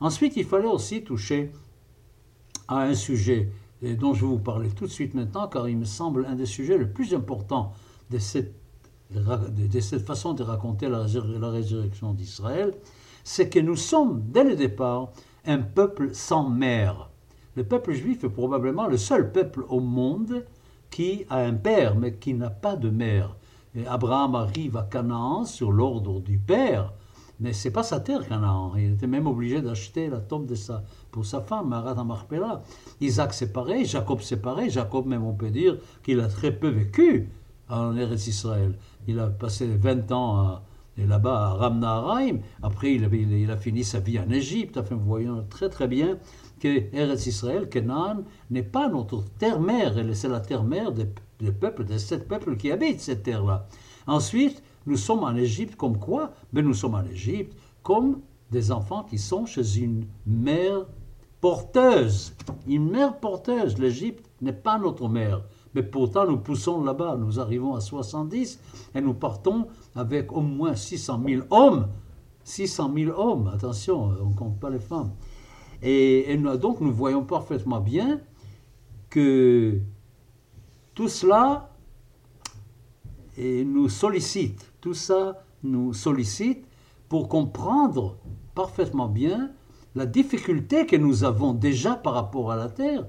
Ensuite, 0.00 0.36
il 0.36 0.44
fallait 0.44 0.68
aussi 0.68 1.02
toucher 1.02 1.50
à 2.68 2.82
un 2.82 2.94
sujet 2.94 3.50
dont 3.82 4.14
je 4.14 4.22
vais 4.22 4.26
vous 4.26 4.38
parler 4.38 4.70
tout 4.70 4.86
de 4.86 4.90
suite 4.90 5.14
maintenant, 5.14 5.48
car 5.48 5.68
il 5.68 5.78
me 5.78 5.84
semble 5.84 6.26
un 6.26 6.34
des 6.34 6.46
sujets 6.46 6.78
les 6.78 6.86
plus 6.86 7.14
importants 7.14 7.72
de 8.10 8.18
cette, 8.18 8.54
de 9.10 9.80
cette 9.80 10.06
façon 10.06 10.32
de 10.32 10.42
raconter 10.42 10.88
la, 10.88 11.06
la 11.40 11.50
résurrection 11.50 12.12
d'Israël, 12.12 12.74
c'est 13.24 13.48
que 13.48 13.60
nous 13.60 13.76
sommes, 13.76 14.22
dès 14.28 14.44
le 14.44 14.56
départ, 14.56 15.10
un 15.44 15.58
peuple 15.58 16.14
sans 16.14 16.48
mère. 16.48 17.10
Le 17.54 17.64
peuple 17.64 17.92
juif 17.92 18.24
est 18.24 18.28
probablement 18.28 18.86
le 18.86 18.96
seul 18.96 19.32
peuple 19.32 19.64
au 19.68 19.80
monde 19.80 20.44
qui 20.90 21.24
a 21.28 21.38
un 21.38 21.54
père, 21.54 21.96
mais 21.96 22.14
qui 22.14 22.34
n'a 22.34 22.50
pas 22.50 22.76
de 22.76 22.90
mère. 22.90 23.36
Et 23.74 23.86
Abraham 23.86 24.34
arrive 24.34 24.76
à 24.76 24.82
Canaan 24.82 25.44
sur 25.44 25.72
l'ordre 25.72 26.20
du 26.20 26.38
père, 26.38 26.92
mais 27.40 27.52
c'est 27.52 27.70
pas 27.70 27.82
sa 27.82 28.00
terre, 28.00 28.26
Canaan. 28.26 28.72
Il 28.76 28.94
était 28.94 29.06
même 29.06 29.26
obligé 29.26 29.60
d'acheter 29.60 30.08
la 30.08 30.18
tombe 30.18 30.46
de 30.46 30.54
sa, 30.54 30.82
pour 31.10 31.26
sa 31.26 31.40
femme, 31.40 31.68
Marat 31.68 32.02
Marpella. 32.04 32.62
Isaac 33.00 33.34
c'est 33.34 33.52
pareil, 33.52 33.84
Jacob 33.84 34.20
c'est 34.20 34.42
pareil. 34.42 34.70
Jacob, 34.70 35.06
même, 35.06 35.24
on 35.24 35.34
peut 35.34 35.50
dire 35.50 35.78
qu'il 36.02 36.20
a 36.20 36.28
très 36.28 36.52
peu 36.52 36.68
vécu 36.68 37.28
en 37.68 37.96
Eretz 37.96 38.26
Israël. 38.26 38.74
Il 39.06 39.18
a 39.18 39.26
passé 39.26 39.66
20 39.66 40.12
ans 40.12 40.60
là-bas 41.06 41.46
à 41.46 41.54
Ramnaharaim. 41.54 42.38
Après, 42.62 42.94
il 42.94 43.50
a, 43.50 43.56
fini 43.56 43.84
sa 43.84 44.00
vie 44.00 44.18
en 44.18 44.30
Égypte. 44.30 44.76
Enfin, 44.76 44.96
nous 44.96 45.02
voyons 45.02 45.44
très 45.48 45.68
très 45.68 45.88
bien 45.88 46.18
que 46.60 46.94
Eretz 46.94 47.26
Israël, 47.26 47.68
Canaan, 47.68 48.24
n'est 48.50 48.62
pas 48.62 48.88
notre 48.88 49.24
terre-mère, 49.38 49.94
c'est 50.14 50.28
la 50.28 50.40
terre-mère 50.40 50.92
des, 50.92 51.06
peuples, 51.52 51.84
des 51.84 51.98
sept 51.98 52.26
peuples 52.26 52.56
qui 52.56 52.72
habitent 52.72 53.00
cette 53.00 53.22
terre-là. 53.22 53.66
Ensuite, 54.06 54.62
nous 54.86 54.96
sommes 54.96 55.22
en 55.22 55.36
Égypte 55.36 55.76
comme 55.76 55.98
quoi? 55.98 56.32
Ben, 56.52 56.64
Nous 56.64 56.74
sommes 56.74 56.94
en 56.94 57.04
Égypte 57.04 57.56
comme 57.82 58.20
des 58.50 58.72
enfants 58.72 59.04
qui 59.04 59.18
sont 59.18 59.46
chez 59.46 59.78
une 59.78 60.06
mère 60.26 60.86
porteuse. 61.40 62.34
Une 62.66 62.90
mère 62.90 63.18
porteuse. 63.18 63.78
L'Égypte 63.78 64.28
n'est 64.40 64.52
pas 64.52 64.78
notre 64.78 65.08
mère. 65.08 65.42
Mais 65.74 65.82
pourtant, 65.82 66.26
nous 66.26 66.38
poussons 66.38 66.82
là-bas. 66.82 67.16
Nous 67.16 67.40
arrivons 67.40 67.74
à 67.74 67.80
70 67.80 68.60
et 68.94 69.00
nous 69.00 69.14
partons 69.14 69.68
avec 69.94 70.32
au 70.32 70.40
moins 70.40 70.74
600 70.74 71.22
000 71.26 71.42
hommes. 71.50 71.88
600 72.48 72.92
000 72.96 73.20
hommes, 73.20 73.48
attention, 73.48 74.04
on 74.04 74.30
ne 74.30 74.34
compte 74.34 74.58
pas 74.58 74.70
les 74.70 74.78
femmes. 74.78 75.12
Et, 75.82 76.34
donc, 76.58 76.80
nous 76.80 76.92
voyons 76.92 77.22
parfaitement 77.22 77.78
bien 77.78 78.20
que 79.10 79.78
tout 80.94 81.08
cela 81.08 81.70
nous 83.36 83.90
sollicite. 83.90 84.72
Tout 84.80 84.94
ça 84.94 85.44
nous 85.62 85.92
sollicite 85.92 86.64
pour 87.10 87.28
comprendre 87.28 88.16
parfaitement 88.54 89.08
bien 89.08 89.52
la 89.98 90.06
difficulté 90.06 90.86
que 90.86 90.94
nous 90.94 91.24
avons 91.24 91.52
déjà 91.52 91.96
par 91.96 92.14
rapport 92.14 92.52
à 92.52 92.56
la 92.56 92.68
terre, 92.68 93.04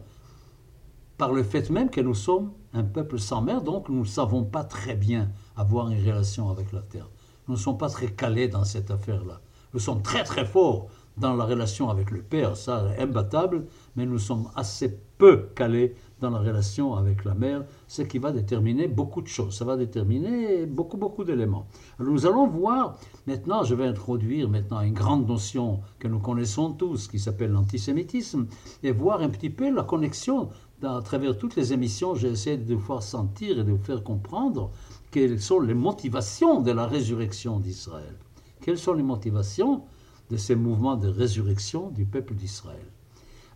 par 1.20 1.32
le 1.32 1.44
fait 1.44 1.70
même 1.70 1.92
que 1.92 2.02
nous 2.02 2.16
sommes 2.16 2.52
un 2.74 2.84
peuple 2.84 3.20
sans 3.20 3.44
mère, 3.44 3.62
donc 3.62 3.90
nous 3.90 4.00
ne 4.00 4.06
savons 4.06 4.44
pas 4.44 4.64
très 4.64 4.96
bien 4.96 5.30
avoir 5.56 5.92
une 5.92 6.04
relation 6.04 6.50
avec 6.50 6.72
la 6.72 6.82
terre. 6.82 7.08
Nous 7.48 7.54
ne 7.54 7.60
sommes 7.60 7.78
pas 7.78 7.90
très 7.90 8.08
calés 8.08 8.48
dans 8.48 8.64
cette 8.64 8.90
affaire-là. 8.90 9.40
Nous 9.76 9.80
sommes 9.80 10.02
très 10.02 10.24
très 10.24 10.46
forts 10.46 10.88
dans 11.16 11.36
la 11.36 11.46
relation 11.46 11.92
avec 11.92 12.10
le 12.10 12.24
Père, 12.24 12.58
ça, 12.58 12.88
imbattable, 12.98 13.68
mais 13.96 14.08
nous 14.08 14.18
sommes 14.18 14.50
assez 14.56 15.00
peu 15.20 15.50
calés 15.56 15.96
dans 16.20 16.30
la 16.30 16.40
relation 16.40 16.96
avec 16.96 17.26
la 17.26 17.34
mère, 17.34 17.64
ce 17.88 18.02
qui 18.02 18.18
va 18.18 18.32
déterminer 18.32 18.88
beaucoup 18.88 19.22
de 19.22 19.28
choses. 19.28 19.58
Ça 19.58 19.66
va 19.66 19.78
déterminer 19.78 20.66
beaucoup, 20.66 20.98
beaucoup 20.98 21.24
d'éléments. 21.24 21.68
nous 22.00 22.26
allons 22.26 22.48
voir, 22.48 22.98
maintenant, 23.28 23.64
je 23.64 23.76
vais 23.76 23.88
introduire 23.88 24.50
maintenant 24.50 24.82
une 24.82 24.94
grande 24.94 25.28
notion 25.28 25.80
que 26.00 26.08
nous 26.08 26.20
connaissons 26.20 26.74
tous, 26.74 27.08
qui 27.08 27.20
s'appelle 27.20 27.52
l'antisémitisme, 27.52 28.48
et 28.84 28.92
voir 28.92 29.22
un 29.22 29.30
petit 29.30 29.50
peu 29.50 29.74
la 29.74 29.84
connexion 29.84 30.50
à 30.84 31.02
travers 31.02 31.38
toutes 31.38 31.56
les 31.56 31.74
émissions, 31.74 32.16
j'ai 32.16 32.30
essayé 32.30 32.58
de 32.58 32.74
vous 32.74 32.82
faire 32.82 33.04
sentir 33.04 33.60
et 33.60 33.64
de 33.64 33.72
vous 33.72 33.84
faire 33.84 34.04
comprendre 34.04 34.72
quelles 35.12 35.42
sont 35.42 35.60
les 35.60 35.74
motivations 35.74 36.62
de 36.62 36.72
la 36.72 36.86
résurrection 36.88 37.60
d'Israël. 37.60 38.16
Quelles 38.62 38.78
sont 38.78 38.94
les 38.94 39.04
motivations 39.04 39.84
de 40.30 40.38
ces 40.38 40.56
mouvements 40.56 40.96
de 40.96 41.08
résurrection 41.08 41.90
du 41.90 42.06
peuple 42.06 42.36
d'Israël? 42.36 42.86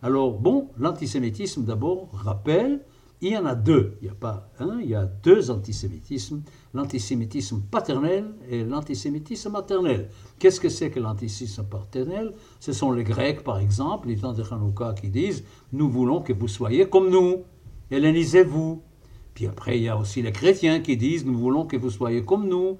Alors, 0.04 0.38
bon, 0.38 0.68
l'antisémitisme 0.78 1.64
d'abord 1.64 2.10
rappelle, 2.12 2.82
il 3.22 3.32
y 3.32 3.38
en 3.38 3.46
a 3.46 3.54
deux, 3.54 3.96
il 4.02 4.04
n'y 4.04 4.10
a 4.10 4.14
pas 4.14 4.50
un, 4.58 4.78
il 4.82 4.90
y 4.90 4.94
a 4.94 5.06
deux 5.06 5.50
antisémitismes, 5.50 6.42
l'antisémitisme 6.74 7.62
paternel 7.70 8.26
et 8.50 8.64
l'antisémitisme 8.64 9.52
maternel. 9.52 10.10
Qu'est-ce 10.38 10.60
que 10.60 10.68
c'est 10.68 10.90
que 10.90 11.00
l'antisémitisme 11.00 11.64
paternel? 11.64 12.34
Ce 12.60 12.74
sont 12.74 12.92
les 12.92 13.02
Grecs, 13.02 13.42
par 13.42 13.58
exemple, 13.58 14.08
les 14.08 14.18
temps 14.18 14.34
qui 14.92 15.08
disent 15.08 15.42
Nous 15.72 15.88
voulons 15.88 16.20
que 16.20 16.34
vous 16.34 16.48
soyez 16.48 16.86
comme 16.86 17.08
nous, 17.08 17.44
hellénisez-vous. 17.90 18.82
Puis 19.32 19.46
après, 19.46 19.78
il 19.78 19.84
y 19.84 19.88
a 19.88 19.96
aussi 19.96 20.20
les 20.20 20.32
chrétiens 20.32 20.80
qui 20.80 20.98
disent 20.98 21.24
Nous 21.24 21.38
voulons 21.38 21.64
que 21.64 21.78
vous 21.78 21.88
soyez 21.88 22.26
comme 22.26 22.46
nous, 22.46 22.76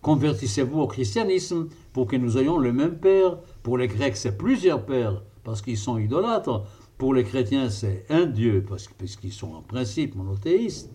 convertissez-vous 0.00 0.78
au 0.78 0.86
christianisme 0.86 1.66
pour 1.92 2.06
que 2.06 2.14
nous 2.14 2.38
ayons 2.38 2.58
le 2.58 2.72
même 2.72 3.00
Père. 3.00 3.38
Pour 3.64 3.78
les 3.78 3.88
Grecs, 3.88 4.16
c'est 4.16 4.38
plusieurs 4.38 4.86
pères 4.86 5.24
parce 5.44 5.62
qu'ils 5.62 5.78
sont 5.78 5.98
idolâtres. 5.98 6.64
Pour 6.98 7.14
les 7.14 7.24
chrétiens, 7.24 7.68
c'est 7.68 8.06
un 8.10 8.26
Dieu, 8.26 8.64
puisqu'ils 8.98 9.32
sont 9.32 9.54
en 9.54 9.62
principe 9.62 10.14
monothéistes. 10.14 10.90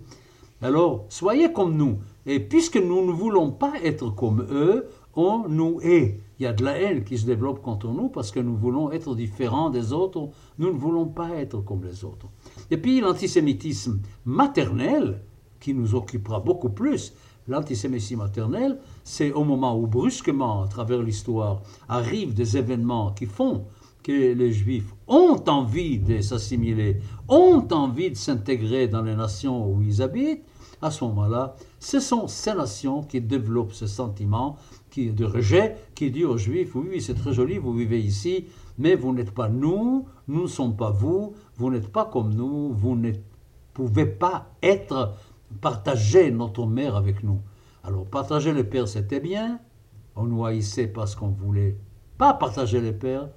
Alors, 0.61 1.05
soyez 1.09 1.51
comme 1.51 1.75
nous. 1.75 1.99
Et 2.25 2.39
puisque 2.39 2.77
nous 2.77 3.05
ne 3.05 3.11
voulons 3.11 3.51
pas 3.51 3.73
être 3.83 4.09
comme 4.09 4.45
eux, 4.49 4.87
on 5.15 5.47
nous 5.47 5.79
hait. 5.81 6.19
Il 6.39 6.43
y 6.43 6.45
a 6.45 6.53
de 6.53 6.63
la 6.63 6.79
haine 6.79 7.03
qui 7.03 7.17
se 7.17 7.25
développe 7.25 7.61
contre 7.61 7.87
nous 7.87 8.09
parce 8.09 8.31
que 8.31 8.39
nous 8.39 8.55
voulons 8.55 8.91
être 8.91 9.15
différents 9.15 9.69
des 9.69 9.91
autres. 9.91 10.29
Nous 10.59 10.71
ne 10.71 10.77
voulons 10.77 11.07
pas 11.07 11.31
être 11.31 11.61
comme 11.61 11.83
les 11.83 12.05
autres. 12.05 12.27
Et 12.69 12.77
puis 12.77 13.01
l'antisémitisme 13.01 13.99
maternel, 14.25 15.21
qui 15.59 15.73
nous 15.73 15.95
occupera 15.95 16.39
beaucoup 16.39 16.69
plus, 16.69 17.13
l'antisémitisme 17.47 18.19
maternel, 18.19 18.79
c'est 19.03 19.31
au 19.31 19.43
moment 19.43 19.77
où 19.79 19.87
brusquement, 19.87 20.63
à 20.63 20.67
travers 20.67 21.01
l'histoire, 21.01 21.61
arrivent 21.89 22.33
des 22.33 22.57
événements 22.57 23.11
qui 23.11 23.25
font 23.25 23.65
que 24.07 24.33
les 24.33 24.53
Juifs 24.53 24.95
ont 25.05 25.43
envie 25.47 25.99
de 25.99 26.21
s'assimiler, 26.21 27.01
ont 27.27 27.67
envie 27.71 28.09
de 28.09 28.15
s'intégrer 28.15 28.87
dans 28.87 29.01
les 29.01 29.17
nations 29.17 29.69
où 29.69 29.81
ils 29.81 30.01
habitent, 30.01 30.45
à 30.81 30.91
ce 30.91 31.03
moment-là, 31.03 31.57
ce 31.77 31.99
sont 31.99 32.25
ces 32.27 32.53
nations 32.53 33.03
qui 33.03 33.19
développent 33.19 33.73
ce 33.73 33.85
sentiment 33.85 34.55
qui, 34.89 35.11
de 35.11 35.25
rejet, 35.25 35.75
qui 35.93 36.09
dit 36.09 36.23
aux 36.23 36.37
Juifs, 36.37 36.73
oui, 36.73 37.01
c'est 37.01 37.15
très 37.15 37.33
joli, 37.33 37.57
vous 37.57 37.73
vivez 37.73 37.99
ici, 37.99 38.45
mais 38.77 38.95
vous 38.95 39.13
n'êtes 39.13 39.31
pas 39.31 39.49
nous, 39.49 40.05
nous 40.29 40.43
ne 40.43 40.47
sommes 40.47 40.77
pas 40.77 40.91
vous, 40.91 41.33
vous 41.57 41.69
n'êtes 41.69 41.91
pas 41.91 42.05
comme 42.05 42.33
nous, 42.33 42.71
vous 42.71 42.95
ne 42.95 43.11
pouvez 43.73 44.05
pas 44.05 44.53
être, 44.63 45.15
partager 45.59 46.31
notre 46.31 46.65
mère 46.65 46.95
avec 46.95 47.23
nous. 47.23 47.41
Alors, 47.83 48.05
partager 48.05 48.53
le 48.53 48.63
père, 48.63 48.87
c'était 48.87 49.19
bien, 49.19 49.59
on 50.15 50.23
nous 50.23 50.45
haïssait 50.45 50.87
parce 50.87 51.13
qu'on 51.13 51.27
voulait 51.27 51.75
pas 52.17 52.33
partager 52.33 52.79
le 52.79 52.93
père, 52.93 53.27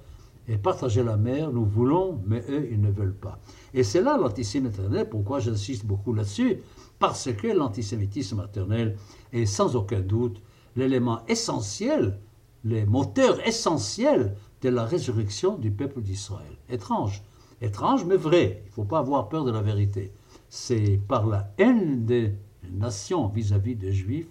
et 0.47 0.57
partager 0.57 1.03
la 1.03 1.17
mer, 1.17 1.51
nous 1.51 1.65
voulons, 1.65 2.21
mais 2.25 2.43
eux, 2.49 2.67
ils 2.71 2.81
ne 2.81 2.91
veulent 2.91 3.15
pas. 3.15 3.39
Et 3.73 3.83
c'est 3.83 4.01
là 4.01 4.17
l'antisémitisme 4.17 5.05
pourquoi 5.09 5.39
j'insiste 5.39 5.85
beaucoup 5.85 6.13
là-dessus, 6.13 6.57
parce 6.99 7.31
que 7.33 7.47
l'antisémitisme 7.47 8.37
maternel 8.37 8.97
est 9.33 9.45
sans 9.45 9.75
aucun 9.75 10.01
doute 10.01 10.41
l'élément 10.75 11.25
essentiel, 11.27 12.19
le 12.63 12.85
moteur 12.85 13.45
essentiel 13.47 14.35
de 14.61 14.69
la 14.69 14.85
résurrection 14.85 15.57
du 15.57 15.71
peuple 15.71 16.01
d'Israël. 16.01 16.57
Étrange, 16.69 17.23
étrange, 17.61 18.05
mais 18.05 18.17
vrai, 18.17 18.63
il 18.65 18.69
ne 18.69 18.73
faut 18.73 18.83
pas 18.83 18.99
avoir 18.99 19.29
peur 19.29 19.43
de 19.45 19.51
la 19.51 19.61
vérité. 19.61 20.11
C'est 20.49 20.99
par 21.07 21.25
la 21.27 21.53
haine 21.57 22.05
des 22.05 22.33
nations 22.71 23.27
vis-à-vis 23.27 23.75
des 23.75 23.93
Juifs 23.93 24.27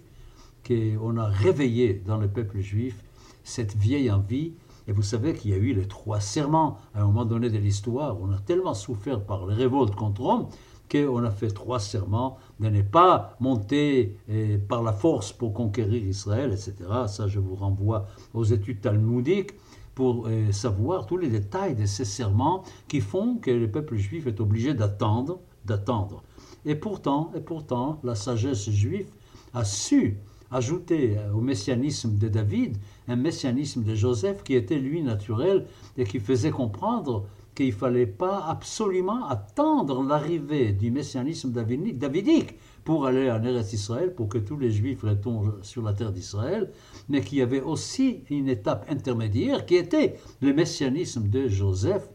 qu'on 0.65 1.17
a 1.17 1.25
réveillé 1.25 2.01
dans 2.05 2.17
le 2.17 2.27
peuple 2.27 2.59
juif 2.59 3.03
cette 3.43 3.75
vieille 3.75 4.11
envie 4.11 4.53
et 4.91 4.93
vous 4.93 5.03
savez 5.03 5.33
qu'il 5.33 5.51
y 5.51 5.53
a 5.53 5.57
eu 5.57 5.73
les 5.73 5.87
trois 5.87 6.19
serments 6.19 6.77
à 6.93 7.01
un 7.01 7.05
moment 7.05 7.23
donné 7.23 7.49
de 7.49 7.57
l'histoire. 7.57 8.17
On 8.21 8.29
a 8.33 8.39
tellement 8.39 8.73
souffert 8.73 9.23
par 9.23 9.47
les 9.47 9.55
révoltes 9.55 9.95
contre 9.95 10.21
Rome 10.21 10.47
qu'on 10.91 11.23
a 11.23 11.31
fait 11.31 11.47
trois 11.47 11.79
serments 11.79 12.37
de 12.59 12.67
ne 12.67 12.81
pas 12.81 13.37
monter 13.39 14.17
eh, 14.27 14.57
par 14.57 14.83
la 14.83 14.91
force 14.91 15.31
pour 15.31 15.53
conquérir 15.53 16.03
Israël, 16.03 16.51
etc. 16.51 16.73
Ça, 17.07 17.29
je 17.29 17.39
vous 17.39 17.55
renvoie 17.55 18.07
aux 18.33 18.43
études 18.43 18.81
talmudiques 18.81 19.53
pour 19.95 20.27
eh, 20.27 20.51
savoir 20.51 21.05
tous 21.05 21.15
les 21.15 21.29
détails 21.29 21.75
de 21.75 21.85
ces 21.85 22.03
serments 22.03 22.65
qui 22.89 22.99
font 22.99 23.37
que 23.37 23.49
le 23.49 23.71
peuple 23.71 23.95
juif 23.95 24.27
est 24.27 24.41
obligé 24.41 24.73
d'attendre, 24.73 25.39
d'attendre. 25.63 26.21
Et 26.65 26.75
pourtant, 26.75 27.31
et 27.33 27.39
pourtant, 27.39 28.01
la 28.03 28.15
sagesse 28.15 28.69
juive 28.69 29.07
a 29.53 29.63
su 29.63 30.17
ajouter 30.51 31.17
au 31.33 31.41
messianisme 31.41 32.17
de 32.17 32.27
David 32.27 32.77
un 33.07 33.15
messianisme 33.15 33.83
de 33.83 33.95
Joseph 33.95 34.43
qui 34.43 34.55
était 34.55 34.77
lui 34.77 35.01
naturel 35.01 35.65
et 35.97 36.03
qui 36.03 36.19
faisait 36.19 36.51
comprendre 36.51 37.25
qu'il 37.55 37.67
ne 37.67 37.71
fallait 37.71 38.05
pas 38.05 38.45
absolument 38.47 39.27
attendre 39.27 40.03
l'arrivée 40.03 40.71
du 40.71 40.91
messianisme 40.91 41.51
davidique 41.51 42.55
pour 42.83 43.05
aller 43.05 43.29
en 43.29 43.43
Eretz 43.43 43.73
Israël, 43.73 44.13
pour 44.15 44.29
que 44.29 44.37
tous 44.37 44.57
les 44.57 44.71
Juifs 44.71 45.03
retournent 45.03 45.55
sur 45.61 45.83
la 45.83 45.93
terre 45.93 46.11
d'Israël, 46.11 46.71
mais 47.09 47.21
qu'il 47.21 47.39
y 47.39 47.41
avait 47.41 47.61
aussi 47.61 48.23
une 48.29 48.47
étape 48.47 48.85
intermédiaire 48.89 49.65
qui 49.65 49.75
était 49.75 50.15
le 50.41 50.53
messianisme 50.53 51.27
de 51.27 51.47
Joseph, 51.47 52.09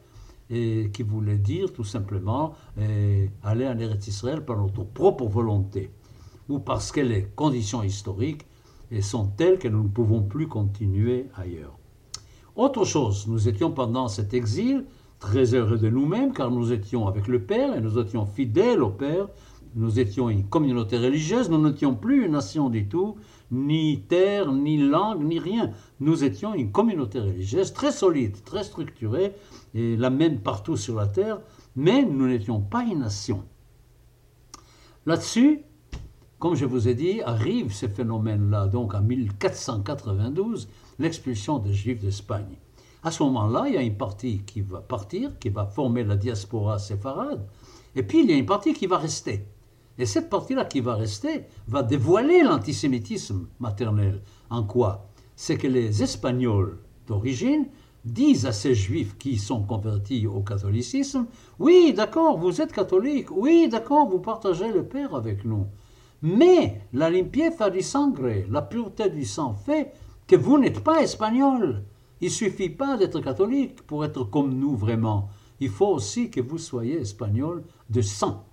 et 0.49 0.90
qui 0.93 1.02
voulait 1.02 1.38
dire 1.38 1.73
tout 1.73 1.85
simplement 1.85 2.55
eh, 2.81 3.28
aller 3.43 3.66
en 3.66 3.78
Eretz 3.78 4.07
Israël 4.07 4.45
par 4.45 4.57
notre 4.57 4.85
propre 4.85 5.26
volonté 5.26 5.90
ou 6.49 6.59
parce 6.59 6.93
que 6.93 7.00
les 7.00 7.25
conditions 7.35 7.83
historiques 7.83 8.47
sont 9.00 9.26
telles 9.26 9.59
que 9.59 9.69
nous 9.69 9.83
ne 9.83 9.88
pouvons 9.88 10.23
plus 10.23 10.49
continuer 10.49 11.26
ailleurs. 11.35 11.76
Autre 12.55 12.85
chose, 12.85 13.26
nous 13.26 13.49
étions 13.49 13.71
pendant 13.71 14.09
cet 14.09 14.33
exil 14.33 14.85
très 15.19 15.55
heureux 15.55 15.79
de 15.79 15.88
nous-mêmes 15.88 16.33
car 16.33 16.50
nous 16.50 16.73
étions 16.73 17.07
avec 17.07 17.26
le 17.26 17.43
Père 17.43 17.76
et 17.76 17.81
nous 17.81 17.99
étions 17.99 18.26
fidèles 18.26 18.83
au 18.83 18.91
Père. 18.91 19.29
Nous 19.75 20.00
étions 20.00 20.31
une 20.31 20.45
communauté 20.45 20.97
religieuse, 20.97 21.50
nous 21.50 21.61
n'étions 21.61 21.95
plus 21.95 22.25
une 22.25 22.33
nation 22.33 22.71
du 22.71 22.88
tout, 22.88 23.17
ni 23.50 24.00
terre, 24.09 24.50
ni 24.50 24.79
langue, 24.79 25.23
ni 25.23 25.38
rien. 25.38 25.71
Nous 26.00 26.25
étions 26.25 26.55
une 26.55 26.73
communauté 26.73 27.21
religieuse 27.21 27.75
très 27.75 27.93
solide, 27.93 28.43
très 28.45 28.65
structurée, 28.65 29.35
et 29.75 29.97
la 29.97 30.09
même 30.09 30.41
partout 30.41 30.79
sur 30.79 30.95
la 30.95 31.07
terre, 31.07 31.41
mais 31.75 32.07
nous 32.07 32.26
n'étions 32.26 32.62
pas 32.62 32.85
une 32.85 33.00
nation. 33.00 33.45
Là-dessus, 35.05 35.61
comme 36.38 36.55
je 36.55 36.66
vous 36.66 36.88
ai 36.88 36.95
dit, 36.95 37.23
arrive 37.23 37.73
ce 37.73 37.87
phénomène-là, 37.87 38.66
donc 38.66 38.95
en 38.95 39.00
1492, 39.00 40.69
l'expulsion 40.99 41.59
des 41.59 41.73
Juifs 41.73 42.00
d'Espagne. 42.00 42.59
À 43.02 43.11
ce 43.11 43.23
moment-là, 43.23 43.64
il 43.69 43.75
y 43.75 43.78
a 43.78 43.83
une 43.83 43.97
partie 43.97 44.43
qui 44.45 44.61
va 44.61 44.81
partir, 44.81 45.38
qui 45.38 45.49
va 45.49 45.64
former 45.64 46.05
la 46.05 46.16
diaspora 46.16 46.78
séfarade, 46.78 47.47
et 47.95 48.02
puis 48.02 48.23
il 48.23 48.31
y 48.31 48.35
a 48.35 48.37
une 48.37 48.47
partie 48.47 48.75
qui 48.75 48.87
va 48.87 48.99
rester. 48.99 49.47
Et 49.99 50.05
cette 50.05 50.28
partie-là 50.28 50.66
qui 50.66 50.81
va 50.81 50.95
rester 50.95 51.45
va 51.69 51.83
dévoiler 51.83 52.43
l'antisémitisme 52.43 53.47
maternel. 53.61 54.21
En 54.50 54.62
quoi? 54.62 55.09
C'est 55.37 55.57
que 55.57 55.66
les 55.66 56.02
Espagnols 56.02 56.78
d'origine 57.07 57.66
disent 58.05 58.47
à 58.47 58.52
ces 58.52 58.75
juifs 58.75 59.16
qui 59.19 59.38
sont 59.38 59.62
convertis 59.62 60.26
au 60.26 60.40
catholicisme, 60.40 61.26
oui, 61.59 61.95
d'accord, 61.95 62.38
vous 62.38 62.61
êtes 62.61 62.73
catholique, 62.73 63.31
oui, 63.31 63.69
d'accord, 63.71 64.07
vous 64.09 64.21
partagez 64.21 64.71
le 64.71 64.85
Père 64.85 65.14
avec 65.14 65.45
nous. 65.45 65.66
Mais 66.26 66.80
la 66.92 67.09
limpieza 67.09 67.71
di 67.71 67.83
sangre, 67.83 68.47
la 68.50 68.61
pureté 68.61 69.11
du 69.11 69.25
sang 69.25 69.54
fait 69.54 69.92
que 70.26 70.35
vous 70.35 70.59
n'êtes 70.59 70.83
pas 70.83 71.00
espagnol. 71.00 71.85
Il 72.21 72.33
suffit 72.33 72.68
pas 72.68 72.97
d'être 72.97 73.21
catholique 73.21 73.83
pour 73.83 74.04
être 74.04 74.25
comme 74.25 74.52
nous 74.59 74.75
vraiment. 74.75 75.28
Il 75.61 75.68
faut 75.68 75.87
aussi 75.87 76.28
que 76.28 76.40
vous 76.40 76.59
soyez 76.59 77.00
espagnol 77.00 77.62
de 77.90 78.00
sang. 78.00 78.45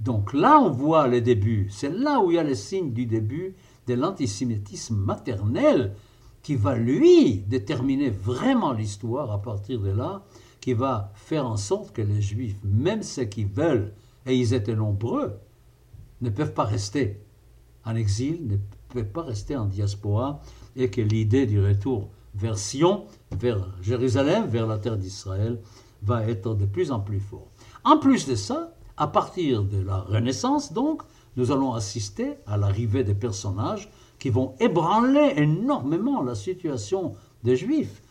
Donc 0.00 0.34
là, 0.34 0.60
on 0.60 0.68
voit 0.68 1.08
les 1.08 1.22
débuts. 1.22 1.68
C'est 1.70 1.88
là 1.88 2.20
où 2.20 2.30
il 2.30 2.34
y 2.34 2.38
a 2.38 2.42
les 2.42 2.54
signes 2.54 2.92
du 2.92 3.06
début 3.06 3.54
de 3.86 3.94
l'antisémitisme 3.94 4.96
maternel 4.96 5.94
qui 6.42 6.56
va, 6.56 6.76
lui, 6.76 7.38
déterminer 7.38 8.10
vraiment 8.10 8.74
l'histoire 8.74 9.30
à 9.32 9.40
partir 9.40 9.80
de 9.80 9.92
là, 9.92 10.24
qui 10.60 10.74
va 10.74 11.10
faire 11.14 11.46
en 11.46 11.56
sorte 11.56 11.94
que 11.94 12.02
les 12.02 12.20
Juifs, 12.20 12.58
même 12.62 13.02
ceux 13.02 13.24
qui 13.24 13.44
veulent, 13.44 13.94
et 14.26 14.36
ils 14.36 14.52
étaient 14.52 14.76
nombreux, 14.76 15.38
ne 16.20 16.30
peuvent 16.30 16.54
pas 16.54 16.64
rester 16.64 17.20
en 17.84 17.94
exil, 17.94 18.46
ne 18.46 18.56
peuvent 18.92 19.12
pas 19.12 19.22
rester 19.22 19.56
en 19.56 19.66
diaspora, 19.66 20.40
et 20.74 20.90
que 20.90 21.00
l'idée 21.00 21.46
du 21.46 21.64
retour 21.64 22.10
vers 22.34 22.58
Sion, 22.58 23.04
vers 23.30 23.66
Jérusalem, 23.80 24.46
vers 24.46 24.66
la 24.66 24.78
terre 24.78 24.98
d'Israël, 24.98 25.60
va 26.02 26.24
être 26.28 26.54
de 26.54 26.66
plus 26.66 26.90
en 26.90 27.00
plus 27.00 27.20
fort. 27.20 27.48
En 27.84 27.98
plus 27.98 28.26
de 28.26 28.34
ça, 28.34 28.74
à 28.96 29.06
partir 29.06 29.62
de 29.62 29.80
la 29.80 30.00
Renaissance, 30.00 30.72
donc, 30.72 31.02
nous 31.36 31.52
allons 31.52 31.74
assister 31.74 32.34
à 32.46 32.56
l'arrivée 32.56 33.04
des 33.04 33.14
personnages 33.14 33.90
qui 34.18 34.30
vont 34.30 34.54
ébranler 34.58 35.34
énormément 35.36 36.22
la 36.22 36.34
situation 36.34 37.14
des 37.44 37.56
Juifs. 37.56 38.02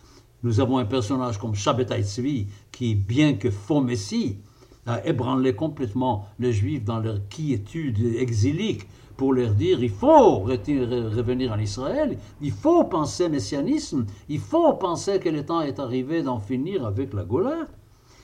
Nous 0.44 0.60
avons 0.60 0.78
un 0.78 0.86
personnage 0.86 1.40
comme 1.40 1.56
Shabbatai 1.56 2.04
Tzvi 2.04 2.48
qui, 2.72 2.94
bien 2.94 3.34
que 3.34 3.50
faux 3.50 3.82
messie, 3.82 4.38
a 4.86 5.06
ébranlé 5.06 5.56
complètement 5.56 6.28
les 6.40 6.54
Juifs 6.54 6.84
dans 6.84 7.00
leur 7.00 7.28
quiétude 7.28 8.00
exilique 8.18 8.88
pour 9.18 9.34
leur 9.34 9.54
dire 9.54 9.82
il 9.82 9.90
faut 9.90 10.40
revenir 10.40 11.52
en 11.52 11.58
Israël, 11.58 12.18
il 12.42 12.52
faut 12.52 12.84
penser 12.84 13.30
messianisme, 13.30 14.06
il 14.30 14.40
faut 14.40 14.74
penser 14.74 15.20
que 15.20 15.30
le 15.30 15.46
temps 15.46 15.62
est 15.62 15.80
arrivé 15.80 16.22
d'en 16.22 16.40
finir 16.40 16.86
avec 16.86 17.14
la 17.14 17.24
Gola. 17.24 17.68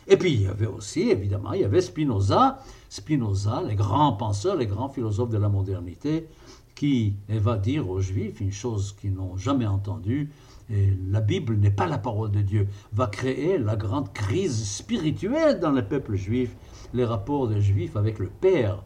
Et 0.08 0.18
puis 0.18 0.34
il 0.34 0.42
y 0.42 0.48
avait 0.48 0.66
aussi, 0.66 1.10
évidemment, 1.10 1.54
il 1.54 1.62
y 1.62 1.64
avait 1.64 1.82
Spinoza, 1.82 2.60
Spinoza, 2.90 3.64
les 3.68 3.76
grands 3.76 4.14
penseurs, 4.14 4.58
les 4.58 4.66
grands 4.66 4.90
philosophes 4.90 5.30
de 5.30 5.38
la 5.38 5.48
modernité, 5.48 6.28
qui 6.76 7.14
va 7.30 7.58
dire 7.58 7.90
aux 7.90 8.02
Juifs 8.02 8.42
une 8.42 8.52
chose 8.52 8.96
qu'ils 9.00 9.14
n'ont 9.14 9.38
jamais 9.38 9.68
entendue, 9.68 10.32
et 10.72 10.94
la 11.10 11.22
Bible 11.22 11.56
n'est 11.56 11.72
pas 11.72 11.88
la 11.88 11.98
parole 11.98 12.32
de 12.32 12.42
Dieu, 12.42 12.68
va 12.94 13.08
créer 13.08 13.58
la 13.58 13.76
grande 13.76 14.14
crise 14.14 14.64
spirituelle 14.64 15.60
dans 15.60 15.72
le 15.72 15.86
peuple 15.86 16.16
juif, 16.16 16.56
les 16.94 17.06
rapports 17.06 17.48
des 17.48 17.62
Juifs 17.62 17.96
avec 17.96 18.20
le 18.20 18.28
Père. 18.28 18.84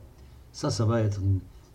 Ça, 0.51 0.69
ça 0.69 0.85
va 0.85 1.01
être 1.01 1.19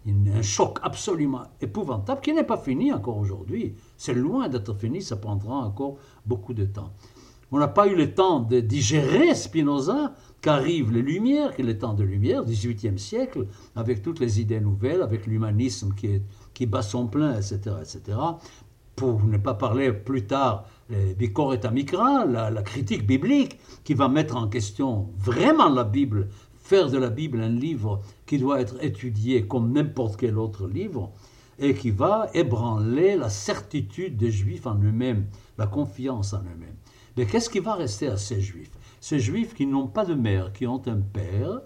un 0.06 0.42
choc 0.42 0.78
absolument 0.82 1.42
épouvantable 1.60 2.20
qui 2.20 2.32
n'est 2.32 2.44
pas 2.44 2.56
fini 2.56 2.92
encore 2.92 3.18
aujourd'hui. 3.18 3.74
C'est 3.96 4.14
loin 4.14 4.48
d'être 4.48 4.74
fini, 4.74 5.02
ça 5.02 5.16
prendra 5.16 5.56
encore 5.56 5.96
beaucoup 6.26 6.54
de 6.54 6.64
temps. 6.64 6.92
On 7.52 7.58
n'a 7.58 7.68
pas 7.68 7.88
eu 7.88 7.96
le 7.96 8.14
temps 8.14 8.40
de 8.40 8.60
digérer 8.60 9.34
Spinoza, 9.34 10.14
qu'arrivent 10.40 10.92
les 10.92 11.02
Lumières, 11.02 11.54
qui 11.54 11.62
est 11.62 11.64
le 11.64 11.78
temps 11.78 11.94
de 11.94 12.04
Lumière, 12.04 12.44
18e 12.44 12.96
siècle, 12.96 13.46
avec 13.76 14.02
toutes 14.02 14.20
les 14.20 14.40
idées 14.40 14.60
nouvelles, 14.60 15.02
avec 15.02 15.26
l'humanisme 15.26 15.94
qui, 15.94 16.22
qui 16.54 16.66
bat 16.66 16.82
son 16.82 17.08
plein, 17.08 17.36
etc., 17.36 17.76
etc. 17.80 18.18
Pour 19.00 19.24
ne 19.24 19.38
pas 19.38 19.54
parler 19.54 19.94
plus 19.94 20.26
tard 20.26 20.66
Bicor 20.90 21.54
et 21.54 21.64
Amikra, 21.64 22.26
la, 22.26 22.50
la 22.50 22.62
critique 22.62 23.06
biblique, 23.06 23.58
qui 23.82 23.94
va 23.94 24.08
mettre 24.08 24.36
en 24.36 24.46
question 24.46 25.08
vraiment 25.16 25.70
la 25.70 25.84
Bible, 25.84 26.28
faire 26.62 26.90
de 26.90 26.98
la 26.98 27.08
Bible 27.08 27.40
un 27.40 27.48
livre 27.48 28.02
qui 28.26 28.36
doit 28.36 28.60
être 28.60 28.76
étudié 28.84 29.46
comme 29.46 29.72
n'importe 29.72 30.18
quel 30.18 30.36
autre 30.36 30.66
livre, 30.68 31.12
et 31.58 31.72
qui 31.72 31.90
va 31.90 32.28
ébranler 32.34 33.16
la 33.16 33.30
certitude 33.30 34.18
des 34.18 34.30
Juifs 34.30 34.66
en 34.66 34.74
eux-mêmes, 34.74 35.28
la 35.56 35.66
confiance 35.66 36.34
en 36.34 36.40
eux-mêmes. 36.40 36.76
Mais 37.16 37.24
qu'est-ce 37.24 37.48
qui 37.48 37.60
va 37.60 37.76
rester 37.76 38.08
à 38.08 38.18
ces 38.18 38.42
Juifs? 38.42 38.70
Ces 39.00 39.18
juifs 39.18 39.54
qui 39.54 39.64
n'ont 39.64 39.88
pas 39.88 40.04
de 40.04 40.12
mère, 40.12 40.52
qui 40.52 40.66
ont 40.66 40.82
un 40.86 41.00
père, 41.00 41.62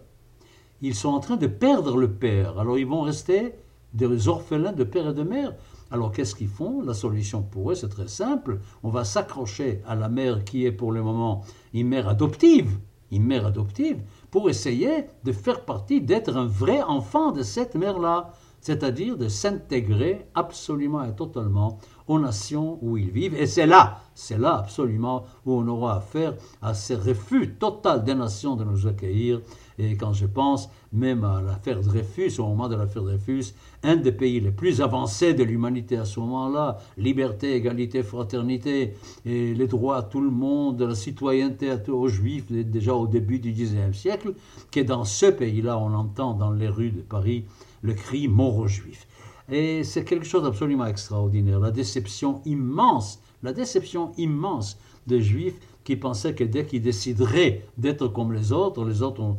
ils 0.82 0.94
sont 0.94 1.08
en 1.08 1.18
train 1.18 1.36
de 1.36 1.48
perdre 1.48 1.96
le 1.96 2.12
père. 2.12 2.60
Alors 2.60 2.78
ils 2.78 2.86
vont 2.86 3.00
rester 3.00 3.54
des 3.92 4.28
orphelins 4.28 4.72
de 4.72 4.84
père 4.84 5.08
et 5.08 5.14
de 5.14 5.24
mère. 5.24 5.54
Alors 5.90 6.12
qu'est-ce 6.12 6.34
qu'ils 6.34 6.48
font? 6.48 6.82
La 6.82 6.94
solution 6.94 7.42
pour 7.42 7.70
eux, 7.70 7.74
c'est 7.74 7.88
très 7.88 8.08
simple. 8.08 8.60
On 8.82 8.88
va 8.88 9.04
s'accrocher 9.04 9.82
à 9.86 9.94
la 9.94 10.08
mère 10.08 10.44
qui 10.44 10.64
est 10.64 10.72
pour 10.72 10.92
le 10.92 11.02
moment 11.02 11.42
une 11.72 11.88
mère 11.88 12.08
adoptive, 12.08 12.78
une 13.12 13.24
mère 13.24 13.46
adoptive, 13.46 14.02
pour 14.30 14.50
essayer 14.50 15.06
de 15.22 15.32
faire 15.32 15.64
partie, 15.64 16.00
d'être 16.00 16.36
un 16.36 16.46
vrai 16.46 16.82
enfant 16.82 17.30
de 17.30 17.42
cette 17.42 17.76
mère-là, 17.76 18.32
c'est-à-dire 18.64 19.18
de 19.18 19.28
s'intégrer 19.28 20.24
absolument 20.34 21.04
et 21.04 21.14
totalement 21.14 21.78
aux 22.08 22.18
nations 22.18 22.78
où 22.80 22.96
ils 22.96 23.10
vivent. 23.10 23.34
Et 23.34 23.46
c'est 23.46 23.66
là, 23.66 24.00
c'est 24.14 24.38
là 24.38 24.56
absolument 24.56 25.24
où 25.44 25.52
on 25.52 25.68
aura 25.68 25.96
affaire 25.96 26.34
à 26.62 26.72
ce 26.72 26.94
refus 26.94 27.56
total 27.56 28.04
des 28.04 28.14
nations 28.14 28.56
de 28.56 28.64
nous 28.64 28.86
accueillir. 28.86 29.42
Et 29.76 29.96
quand 29.96 30.14
je 30.14 30.24
pense 30.24 30.70
même 30.92 31.24
à 31.24 31.42
l'affaire 31.42 31.82
Dreyfus, 31.82 32.38
au 32.38 32.46
moment 32.46 32.68
de 32.68 32.76
l'affaire 32.76 33.02
Dreyfus, 33.02 33.52
un 33.82 33.96
des 33.96 34.12
pays 34.12 34.40
les 34.40 34.50
plus 34.52 34.80
avancés 34.80 35.34
de 35.34 35.44
l'humanité 35.44 35.98
à 35.98 36.06
ce 36.06 36.20
moment-là, 36.20 36.78
liberté, 36.96 37.54
égalité, 37.56 38.02
fraternité, 38.02 38.94
et 39.26 39.52
les 39.52 39.66
droits 39.66 39.98
à 39.98 40.02
tout 40.02 40.22
le 40.22 40.30
monde, 40.30 40.80
la 40.80 40.94
citoyenneté 40.94 41.70
aux 41.88 42.08
juifs, 42.08 42.50
déjà 42.50 42.94
au 42.94 43.06
début 43.06 43.40
du 43.40 43.52
XIXe 43.52 43.94
siècle, 43.94 44.34
que 44.70 44.80
dans 44.80 45.04
ce 45.04 45.26
pays-là, 45.26 45.76
on 45.76 45.92
entend 45.92 46.32
dans 46.32 46.50
les 46.50 46.68
rues 46.68 46.92
de 46.92 47.02
Paris 47.02 47.44
le 47.84 47.92
cri 47.92 48.26
mort 48.26 48.56
aux 48.56 48.66
juifs. 48.66 49.06
Et 49.50 49.84
c'est 49.84 50.04
quelque 50.04 50.24
chose 50.26 50.42
d'absolument 50.42 50.86
extraordinaire. 50.86 51.60
La 51.60 51.70
déception 51.70 52.40
immense, 52.46 53.20
la 53.42 53.52
déception 53.52 54.12
immense 54.16 54.78
des 55.06 55.20
Juifs 55.20 55.60
qui 55.84 55.96
pensaient 55.96 56.34
que 56.34 56.44
dès 56.44 56.64
qu'ils 56.64 56.80
décideraient 56.80 57.66
d'être 57.76 58.08
comme 58.08 58.32
les 58.32 58.52
autres, 58.52 58.84
les 58.86 59.02
autres 59.02 59.36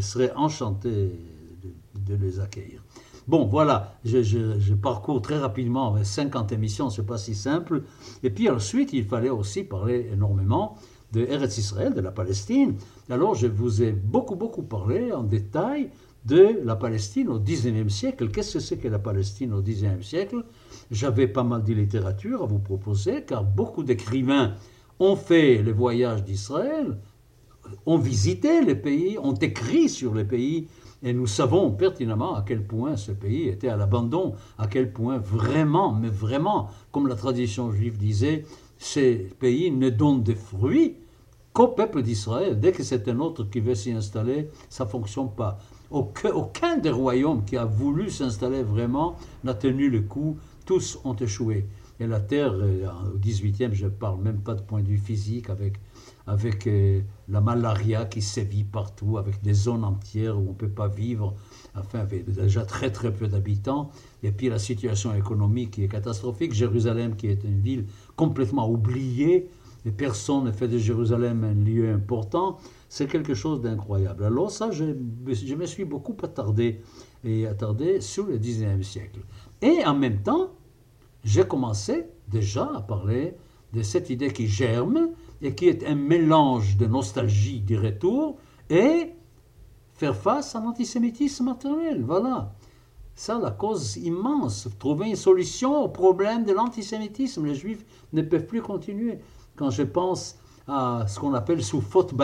seraient 0.00 0.32
enchantés 0.36 1.10
de, 2.06 2.14
les 2.14 2.38
accueillir. 2.38 2.80
Bon, 3.26 3.46
voilà, 3.46 3.96
je, 4.04 4.74
parcours 4.74 5.20
très 5.20 5.38
rapidement 5.38 5.96
50 6.02 6.52
émissions, 6.52 6.90
c'est 6.90 7.04
pas 7.04 7.18
si 7.18 7.34
simple. 7.34 7.82
Et 8.22 8.30
puis 8.30 8.48
ensuite, 8.48 8.92
il 8.92 9.04
fallait 9.04 9.30
aussi 9.30 9.64
parler 9.64 10.10
énormément 10.12 10.76
de 11.12 11.22
Eretz 11.22 11.58
Israël, 11.58 11.92
de 11.92 12.00
la 12.00 12.12
Palestine. 12.12 12.76
Alors, 13.08 13.34
je 13.34 13.48
vous 13.48 13.82
ai 13.82 13.90
beaucoup, 13.90 14.36
beaucoup 14.36 14.62
parlé 14.62 15.12
en 15.12 15.24
détail 15.24 15.90
de 16.24 16.60
la 16.64 16.76
Palestine 16.76 17.28
au 17.28 17.38
XIXe 17.38 17.92
siècle. 17.92 18.30
Qu'est-ce 18.30 18.54
que 18.54 18.60
c'est 18.60 18.76
que 18.76 18.88
la 18.88 18.98
Palestine 18.98 19.52
au 19.52 19.62
XIXe 19.62 20.06
siècle? 20.06 20.44
J'avais 20.90 21.28
pas 21.28 21.42
mal 21.42 21.64
de 21.64 21.72
littérature 21.72 22.42
à 22.42 22.46
vous 22.46 22.58
proposer, 22.58 23.24
car 23.24 23.44
beaucoup 23.44 23.82
d'écrivains 23.82 24.54
ont 24.98 25.16
fait 25.16 25.62
les 25.62 25.72
voyages 25.72 26.24
d'Israël, 26.24 26.98
ont 27.86 27.98
visité 27.98 28.62
les 28.62 28.74
pays, 28.74 29.18
ont 29.18 29.34
écrit 29.34 29.88
sur 29.88 30.14
les 30.14 30.24
pays, 30.24 30.68
et 31.02 31.14
nous 31.14 31.26
savons 31.26 31.70
pertinemment 31.70 32.34
à 32.34 32.44
quel 32.46 32.66
point 32.66 32.96
ce 32.96 33.12
pays 33.12 33.48
était 33.48 33.68
à 33.68 33.76
l'abandon, 33.76 34.34
à 34.58 34.66
quel 34.66 34.92
point 34.92 35.18
vraiment, 35.18 35.94
mais 35.94 36.08
vraiment, 36.10 36.68
comme 36.92 37.06
la 37.06 37.14
tradition 37.14 37.72
juive 37.72 37.96
disait, 37.96 38.44
ces 38.76 39.14
pays 39.38 39.70
ne 39.70 39.88
donnent 39.88 40.22
des 40.22 40.34
fruits 40.34 40.96
qu'au 41.52 41.68
peuple 41.68 42.02
d'Israël. 42.02 42.58
Dès 42.58 42.72
que 42.72 42.82
c'est 42.82 43.08
un 43.08 43.18
autre 43.20 43.44
qui 43.44 43.60
veut 43.60 43.74
s'y 43.74 43.92
installer, 43.92 44.50
ça 44.68 44.84
ne 44.84 44.90
fonctionne 44.90 45.30
pas. 45.30 45.58
Aucun, 45.90 46.76
des 46.78 46.90
royaumes 46.90 47.44
qui 47.44 47.56
a 47.56 47.64
voulu 47.64 48.10
s'installer 48.10 48.62
vraiment 48.62 49.16
n'a 49.42 49.54
tenu 49.54 49.90
le 49.90 50.02
coup. 50.02 50.36
Tous 50.64 51.00
ont 51.04 51.16
échoué. 51.16 51.66
Et 51.98 52.06
la 52.06 52.20
terre, 52.20 52.54
euh, 52.54 52.86
au 53.14 53.18
18e, 53.18 53.74
je 53.74 53.84
ne 53.84 53.90
parle 53.90 54.22
même 54.22 54.40
pas 54.40 54.54
de 54.54 54.62
point 54.62 54.80
de 54.80 54.88
vue 54.88 54.98
physique, 54.98 55.50
avec, 55.50 55.74
avec 56.26 56.66
euh, 56.66 57.02
la 57.28 57.42
malaria 57.42 58.06
qui 58.06 58.22
sévit 58.22 58.64
partout, 58.64 59.18
avec 59.18 59.42
des 59.42 59.52
zones 59.52 59.84
entières 59.84 60.38
où 60.38 60.46
on 60.46 60.52
ne 60.52 60.54
peut 60.54 60.70
pas 60.70 60.88
vivre, 60.88 61.34
enfin, 61.76 61.98
avec 61.98 62.30
déjà 62.32 62.64
très 62.64 62.90
très 62.90 63.12
peu 63.12 63.28
d'habitants, 63.28 63.90
et 64.22 64.32
puis 64.32 64.48
la 64.48 64.58
situation 64.58 65.14
économique 65.14 65.72
qui 65.72 65.84
est 65.84 65.88
catastrophique, 65.88 66.54
Jérusalem 66.54 67.16
qui 67.16 67.26
est 67.26 67.44
une 67.44 67.60
ville 67.60 67.84
complètement 68.16 68.70
oubliée, 68.70 69.50
et 69.86 69.90
personne 69.90 70.44
ne 70.44 70.52
fait 70.52 70.68
de 70.68 70.78
Jérusalem 70.78 71.44
un 71.44 71.54
lieu 71.54 71.92
important, 71.92 72.58
c'est 72.88 73.06
quelque 73.06 73.34
chose 73.34 73.60
d'incroyable. 73.60 74.24
Alors 74.24 74.50
ça, 74.50 74.70
je, 74.70 74.84
me 74.84 75.66
suis 75.66 75.84
beaucoup 75.84 76.16
attardé, 76.22 76.80
et 77.24 77.46
attardé 77.46 78.00
sur 78.00 78.26
le 78.26 78.38
19e 78.38 78.82
siècle. 78.82 79.20
Et 79.62 79.84
en 79.84 79.94
même 79.94 80.22
temps, 80.22 80.50
j'ai 81.24 81.44
commencé 81.44 82.06
déjà 82.28 82.70
à 82.74 82.80
parler 82.80 83.34
de 83.72 83.82
cette 83.82 84.10
idée 84.10 84.32
qui 84.32 84.46
germe 84.46 85.10
et 85.42 85.54
qui 85.54 85.68
est 85.68 85.86
un 85.86 85.94
mélange 85.94 86.76
de 86.76 86.86
nostalgie 86.86 87.60
du 87.60 87.78
retour 87.78 88.36
et 88.68 89.10
faire 89.94 90.16
face 90.16 90.54
à 90.54 90.60
l'antisémitisme 90.60 91.44
maternel. 91.44 92.02
Voilà. 92.02 92.52
ça 93.14 93.38
la 93.38 93.50
cause 93.50 93.96
immense. 93.98 94.68
Trouver 94.78 95.10
une 95.10 95.16
solution 95.16 95.84
au 95.84 95.88
problème 95.88 96.44
de 96.44 96.52
l'antisémitisme. 96.52 97.44
Les 97.46 97.54
Juifs 97.54 97.84
ne 98.12 98.22
peuvent 98.22 98.46
plus 98.46 98.62
continuer. 98.62 99.18
Quand 99.60 99.68
je 99.68 99.82
pense 99.82 100.38
à 100.68 101.04
ce 101.06 101.20
qu'on 101.20 101.34
appelle 101.34 101.62
sous 101.62 101.82
faute 101.82 102.14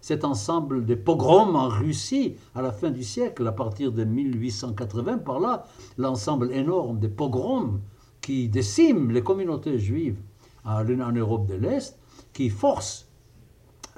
cet 0.00 0.24
ensemble 0.24 0.86
de 0.86 0.94
pogroms 0.94 1.54
en 1.54 1.68
Russie 1.68 2.36
à 2.54 2.62
la 2.62 2.72
fin 2.72 2.88
du 2.88 3.04
siècle, 3.04 3.46
à 3.46 3.52
partir 3.52 3.92
de 3.92 4.04
1880, 4.04 5.18
par 5.18 5.38
là, 5.38 5.66
l'ensemble 5.98 6.50
énorme 6.54 6.98
des 6.98 7.10
pogroms 7.10 7.82
qui 8.22 8.48
déciment 8.48 9.10
les 9.12 9.22
communautés 9.22 9.78
juives 9.78 10.16
en 10.64 10.82
Europe 11.12 11.44
de 11.46 11.56
l'Est, 11.56 11.98
qui 12.32 12.48
forcent 12.48 13.06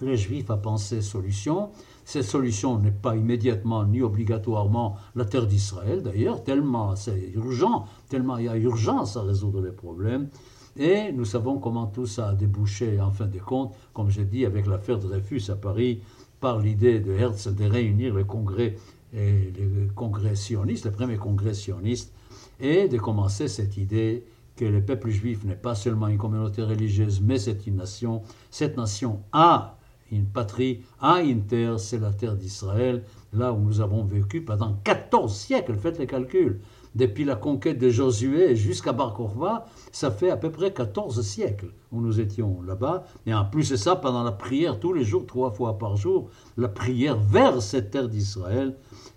les 0.00 0.16
Juifs 0.16 0.50
à 0.50 0.56
penser 0.56 1.00
solution. 1.00 1.70
Cette 2.04 2.24
solution 2.24 2.76
n'est 2.80 2.90
pas 2.90 3.14
immédiatement 3.14 3.84
ni 3.84 4.02
obligatoirement 4.02 4.96
la 5.14 5.24
terre 5.24 5.46
d'Israël, 5.46 6.02
d'ailleurs, 6.02 6.42
tellement 6.42 6.96
c'est 6.96 7.30
urgent, 7.34 7.84
tellement 8.08 8.36
il 8.36 8.46
y 8.46 8.48
a 8.48 8.56
urgence 8.56 9.16
à 9.16 9.22
résoudre 9.22 9.60
les 9.60 9.70
problèmes. 9.70 10.28
Et 10.78 11.10
nous 11.12 11.24
savons 11.24 11.58
comment 11.58 11.88
tout 11.88 12.06
ça 12.06 12.28
a 12.28 12.34
débouché, 12.34 13.00
en 13.00 13.10
fin 13.10 13.26
de 13.26 13.40
compte, 13.40 13.74
comme 13.92 14.10
j'ai 14.10 14.24
dit, 14.24 14.46
avec 14.46 14.66
l'affaire 14.66 14.98
Dreyfus 14.98 15.42
à 15.50 15.56
Paris, 15.56 16.00
par 16.38 16.60
l'idée 16.60 17.00
de 17.00 17.12
Herzl 17.12 17.54
de 17.56 17.64
réunir 17.64 18.14
le 18.14 18.22
congrès, 18.24 18.76
les 19.12 19.50
congrès 19.96 20.36
sionistes, 20.36 20.84
les 20.84 20.92
premiers 20.92 21.16
congrès 21.16 21.54
sionistes, 21.54 22.12
et 22.60 22.86
de 22.88 22.96
commencer 22.96 23.48
cette 23.48 23.76
idée 23.76 24.24
que 24.54 24.64
le 24.64 24.80
peuple 24.80 25.10
juif 25.10 25.44
n'est 25.44 25.56
pas 25.56 25.74
seulement 25.74 26.06
une 26.06 26.18
communauté 26.18 26.62
religieuse, 26.62 27.20
mais 27.20 27.38
c'est 27.38 27.66
une 27.66 27.76
nation. 27.76 28.22
Cette 28.50 28.76
nation 28.76 29.20
a 29.32 29.76
une 30.12 30.26
patrie, 30.26 30.82
a 31.00 31.22
une 31.22 31.42
terre, 31.42 31.78
c'est 31.80 31.98
la 31.98 32.12
terre 32.12 32.36
d'Israël, 32.36 33.02
là 33.32 33.52
où 33.52 33.58
nous 33.58 33.80
avons 33.80 34.04
vécu 34.04 34.42
pendant 34.42 34.74
14 34.84 35.34
siècles, 35.34 35.74
faites 35.74 35.98
les 35.98 36.06
calculs 36.06 36.60
depuis 36.94 37.24
la 37.24 37.36
conquête 37.36 37.78
de 37.78 37.90
Josué 37.90 38.56
jusqu'à 38.56 38.92
Bar 38.92 39.14
Korva, 39.14 39.66
ça 39.92 40.10
fait 40.10 40.30
à 40.30 40.36
peu 40.36 40.50
près 40.50 40.72
14 40.72 41.20
siècles 41.22 41.72
où 41.92 42.00
nous 42.00 42.20
étions 42.20 42.62
là-bas. 42.62 43.04
Et 43.26 43.34
en 43.34 43.44
plus 43.44 43.70
de 43.70 43.76
ça, 43.76 43.96
pendant 43.96 44.22
la 44.22 44.32
prière, 44.32 44.78
tous 44.78 44.92
les 44.92 45.04
jours, 45.04 45.26
trois 45.26 45.50
fois 45.50 45.78
par 45.78 45.96
jour, 45.96 46.30
la 46.56 46.68
prière 46.68 47.16
vers 47.16 47.62
cette 47.62 47.90
terre 47.90 48.08
d'Israël. 48.08 48.76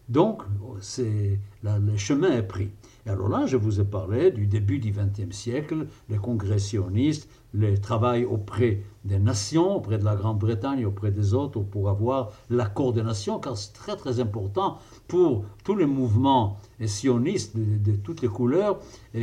Donc, 0.10 0.42
c'est, 0.82 1.40
le 1.64 1.98
chemin 1.98 2.32
est 2.32 2.44
pris. 2.44 2.70
Et 3.06 3.10
alors 3.10 3.30
là, 3.30 3.46
je 3.48 3.58
vous 3.58 3.80
ai 3.80 3.84
parlé 3.84 4.32
du 4.32 4.46
début 4.46 4.80
du 4.80 4.92
XXe 4.92 5.36
siècle, 5.36 5.88
les 6.10 6.18
congrès 6.18 6.60
sionistes, 6.60 7.28
le 7.54 7.78
travail 7.78 8.26
auprès 8.26 8.84
des 9.04 9.20
nations, 9.20 9.76
auprès 9.76 9.98
de 9.98 10.06
la 10.06 10.16
Grande-Bretagne, 10.16 10.86
auprès 10.86 11.12
des 11.12 11.34
autres, 11.34 11.60
pour 11.62 11.90
avoir 11.90 12.32
l'accord 12.50 12.94
des 12.94 13.04
nations, 13.04 13.40
car 13.40 13.58
c'est 13.58 13.74
très 13.74 13.96
très 13.96 14.20
important 14.20 14.78
pour 15.08 15.46
tous 15.64 15.76
les 15.76 15.86
mouvements 15.86 16.60
sionistes 16.86 17.58
de, 17.58 17.96
toutes 17.96 18.22
les 18.22 18.28
couleurs 18.28 18.80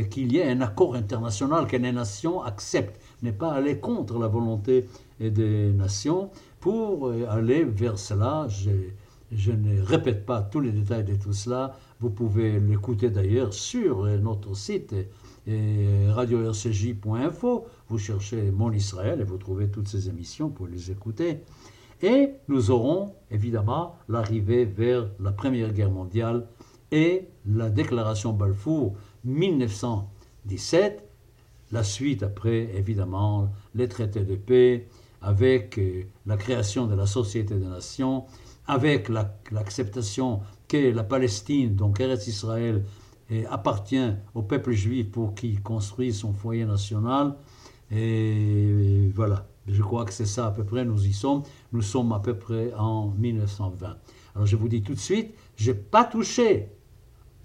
qu'il 0.09 0.31
y 0.33 0.37
ait 0.37 0.51
un 0.51 0.61
accord 0.61 0.95
international 0.95 1.65
que 1.65 1.77
les 1.77 1.91
nations 1.91 2.43
acceptent, 2.43 2.99
n'est 3.23 3.31
pas 3.31 3.51
aller 3.51 3.79
contre 3.79 4.19
la 4.19 4.27
volonté 4.27 4.85
des 5.19 5.71
nations 5.71 6.29
pour 6.59 7.07
euh, 7.07 7.25
aller 7.29 7.63
vers 7.63 7.97
cela. 7.97 8.47
Je 9.31 9.51
ne 9.51 9.81
répète 9.81 10.25
pas 10.25 10.41
tous 10.41 10.59
les 10.59 10.71
détails 10.71 11.03
de 11.03 11.15
tout 11.15 11.33
cela. 11.33 11.75
Vous 12.01 12.09
pouvez 12.09 12.59
l'écouter 12.59 13.09
d'ailleurs 13.09 13.53
sur 13.53 14.05
notre 14.05 14.55
site 14.55 14.95
radio-rcj.info. 15.47 17.65
Vous 17.89 17.97
cherchez 17.97 18.51
Mon 18.51 18.71
Israël 18.71 19.19
et 19.19 19.25
vous 19.25 19.37
trouvez 19.37 19.69
toutes 19.69 19.89
ces 19.89 20.07
émissions 20.07 20.49
pour 20.49 20.67
les 20.67 20.91
écouter. 20.91 21.39
Et 22.01 22.29
nous 22.47 22.71
aurons 22.71 23.15
évidemment 23.29 23.97
l'arrivée 24.07 24.63
vers 24.63 25.09
la 25.19 25.33
Première 25.33 25.73
Guerre 25.73 25.91
mondiale 25.91 26.47
et 26.91 27.27
la 27.45 27.69
déclaration 27.69 28.31
Balfour 28.31 28.95
1917, 29.25 31.03
la 31.71 31.83
suite 31.83 32.23
après 32.23 32.69
évidemment 32.75 33.49
les 33.75 33.89
traités 33.89 34.23
de 34.23 34.35
paix 34.35 34.87
avec 35.21 35.77
euh, 35.77 36.03
la 36.25 36.37
création 36.37 36.87
de 36.87 36.95
la 36.95 37.05
Société 37.05 37.55
des 37.55 37.67
Nations, 37.67 38.23
avec 38.67 39.09
l'acceptation 39.51 40.39
que 40.69 40.91
la 40.91 41.03
Palestine, 41.03 41.75
donc 41.75 41.99
Eretz 41.99 42.27
Israël, 42.27 42.85
appartient 43.49 44.13
au 44.33 44.41
peuple 44.41 44.71
juif 44.71 45.11
pour 45.11 45.35
qu'il 45.35 45.61
construise 45.61 46.19
son 46.19 46.31
foyer 46.31 46.63
national. 46.63 47.35
Et 47.91 49.11
voilà, 49.13 49.47
je 49.67 49.81
crois 49.81 50.05
que 50.05 50.13
c'est 50.13 50.25
ça 50.25 50.45
à 50.47 50.51
peu 50.51 50.63
près, 50.63 50.85
nous 50.85 51.05
y 51.05 51.11
sommes. 51.11 51.43
Nous 51.73 51.81
sommes 51.81 52.13
à 52.13 52.19
peu 52.19 52.35
près 52.37 52.73
en 52.75 53.09
1920. 53.17 53.97
Alors 54.35 54.45
je 54.45 54.55
vous 54.55 54.69
dis 54.69 54.81
tout 54.81 54.93
de 54.93 54.99
suite, 54.99 55.33
je 55.57 55.71
n'ai 55.71 55.77
pas 55.77 56.05
touché 56.05 56.71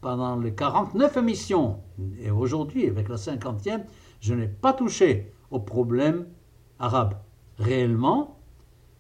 pendant 0.01 0.37
les 0.37 0.55
49 0.55 1.17
émissions, 1.17 1.79
et 2.21 2.31
aujourd'hui 2.31 2.87
avec 2.87 3.09
la 3.09 3.17
50e, 3.17 3.85
je 4.21 4.35
n'ai 4.35 4.49
pas 4.49 4.75
touché 4.75 5.33
au 5.51 5.61
problème 5.61 6.27
arabe. 6.79 7.15
Réellement, 7.59 8.39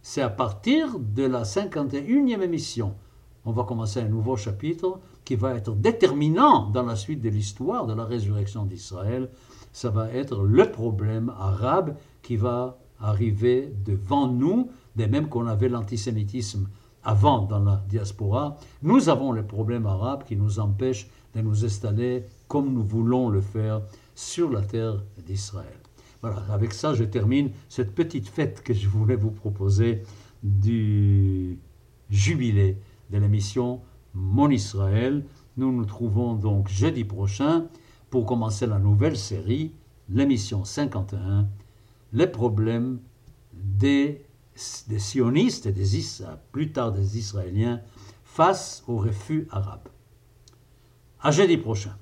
c'est 0.01 0.23
à 0.23 0.31
partir 0.31 0.99
de 0.99 1.25
la 1.25 1.43
51e 1.43 2.41
émission. 2.41 2.95
On 3.45 3.53
va 3.53 3.65
commencer 3.65 4.01
un 4.01 4.09
nouveau 4.09 4.37
chapitre 4.37 5.01
qui 5.25 5.37
va 5.37 5.55
être 5.55 5.75
déterminant 5.75 6.71
dans 6.71 6.85
la 6.85 6.97
suite 6.97 7.21
de 7.21 7.29
l'histoire 7.29 7.87
de 7.87 7.95
la 7.95 8.05
résurrection 8.05 8.65
d'Israël. 8.65 9.29
Ça 9.73 9.91
va 9.91 10.11
être 10.11 10.43
le 10.43 10.71
problème 10.71 11.33
arabe 11.39 11.97
qui 12.23 12.37
va 12.37 12.79
arriver 13.01 13.73
devant 13.85 14.29
nous, 14.29 14.71
de 14.97 15.05
même 15.05 15.29
qu'on 15.29 15.47
avait 15.47 15.69
l'antisémitisme 15.69 16.69
avant 17.05 17.43
dans 17.43 17.59
la 17.63 17.85
diaspora, 17.89 18.57
nous 18.83 19.09
avons 19.09 19.33
le 19.33 19.45
problème 19.45 19.87
arabe 19.87 20.25
qui 20.25 20.37
nous 20.37 20.59
empêche 20.59 21.09
de 21.35 21.43
nous 21.43 21.65
installer 21.65 22.25
comme 22.49 22.73
nous 22.73 22.83
voulons 22.83 23.29
le 23.29 23.41
faire 23.41 23.83
sur 24.15 24.51
la 24.51 24.63
terre 24.63 25.03
d'Israël. 25.27 25.79
Voilà, 26.23 26.43
avec 26.51 26.73
ça, 26.73 26.95
je 26.95 27.05
termine 27.05 27.51
cette 27.69 27.95
petite 27.95 28.29
fête 28.29 28.63
que 28.63 28.73
je 28.73 28.89
voulais 28.89 29.17
vous 29.17 29.31
proposer 29.31 30.03
du 30.43 31.59
jubilé 32.09 32.79
de 33.15 33.21
l'émission 33.21 33.81
Mon 34.13 34.51
Israël. 34.51 35.25
Nous 35.57 35.71
nous 35.71 35.85
trouvons 35.85 36.35
donc 36.35 36.69
jeudi 36.69 37.05
prochain 37.05 37.69
pour 38.11 38.27
commencer 38.27 38.67
la 38.67 38.81
nouvelle 38.81 39.17
série, 39.17 39.73
l'émission 40.09 40.65
51, 40.65 41.47
les 42.13 42.27
problèmes 42.27 42.99
des, 43.53 44.27
sionistes 44.57 45.67
et 45.67 45.73
des, 45.73 46.07
plus 46.51 46.73
tard 46.73 46.91
des 46.91 47.17
Israéliens 47.17 47.81
face 48.25 48.83
au 48.89 48.97
refus 48.97 49.47
arabe. 49.51 49.89
À 51.21 51.31
jeudi 51.31 51.57
prochain. 51.57 51.97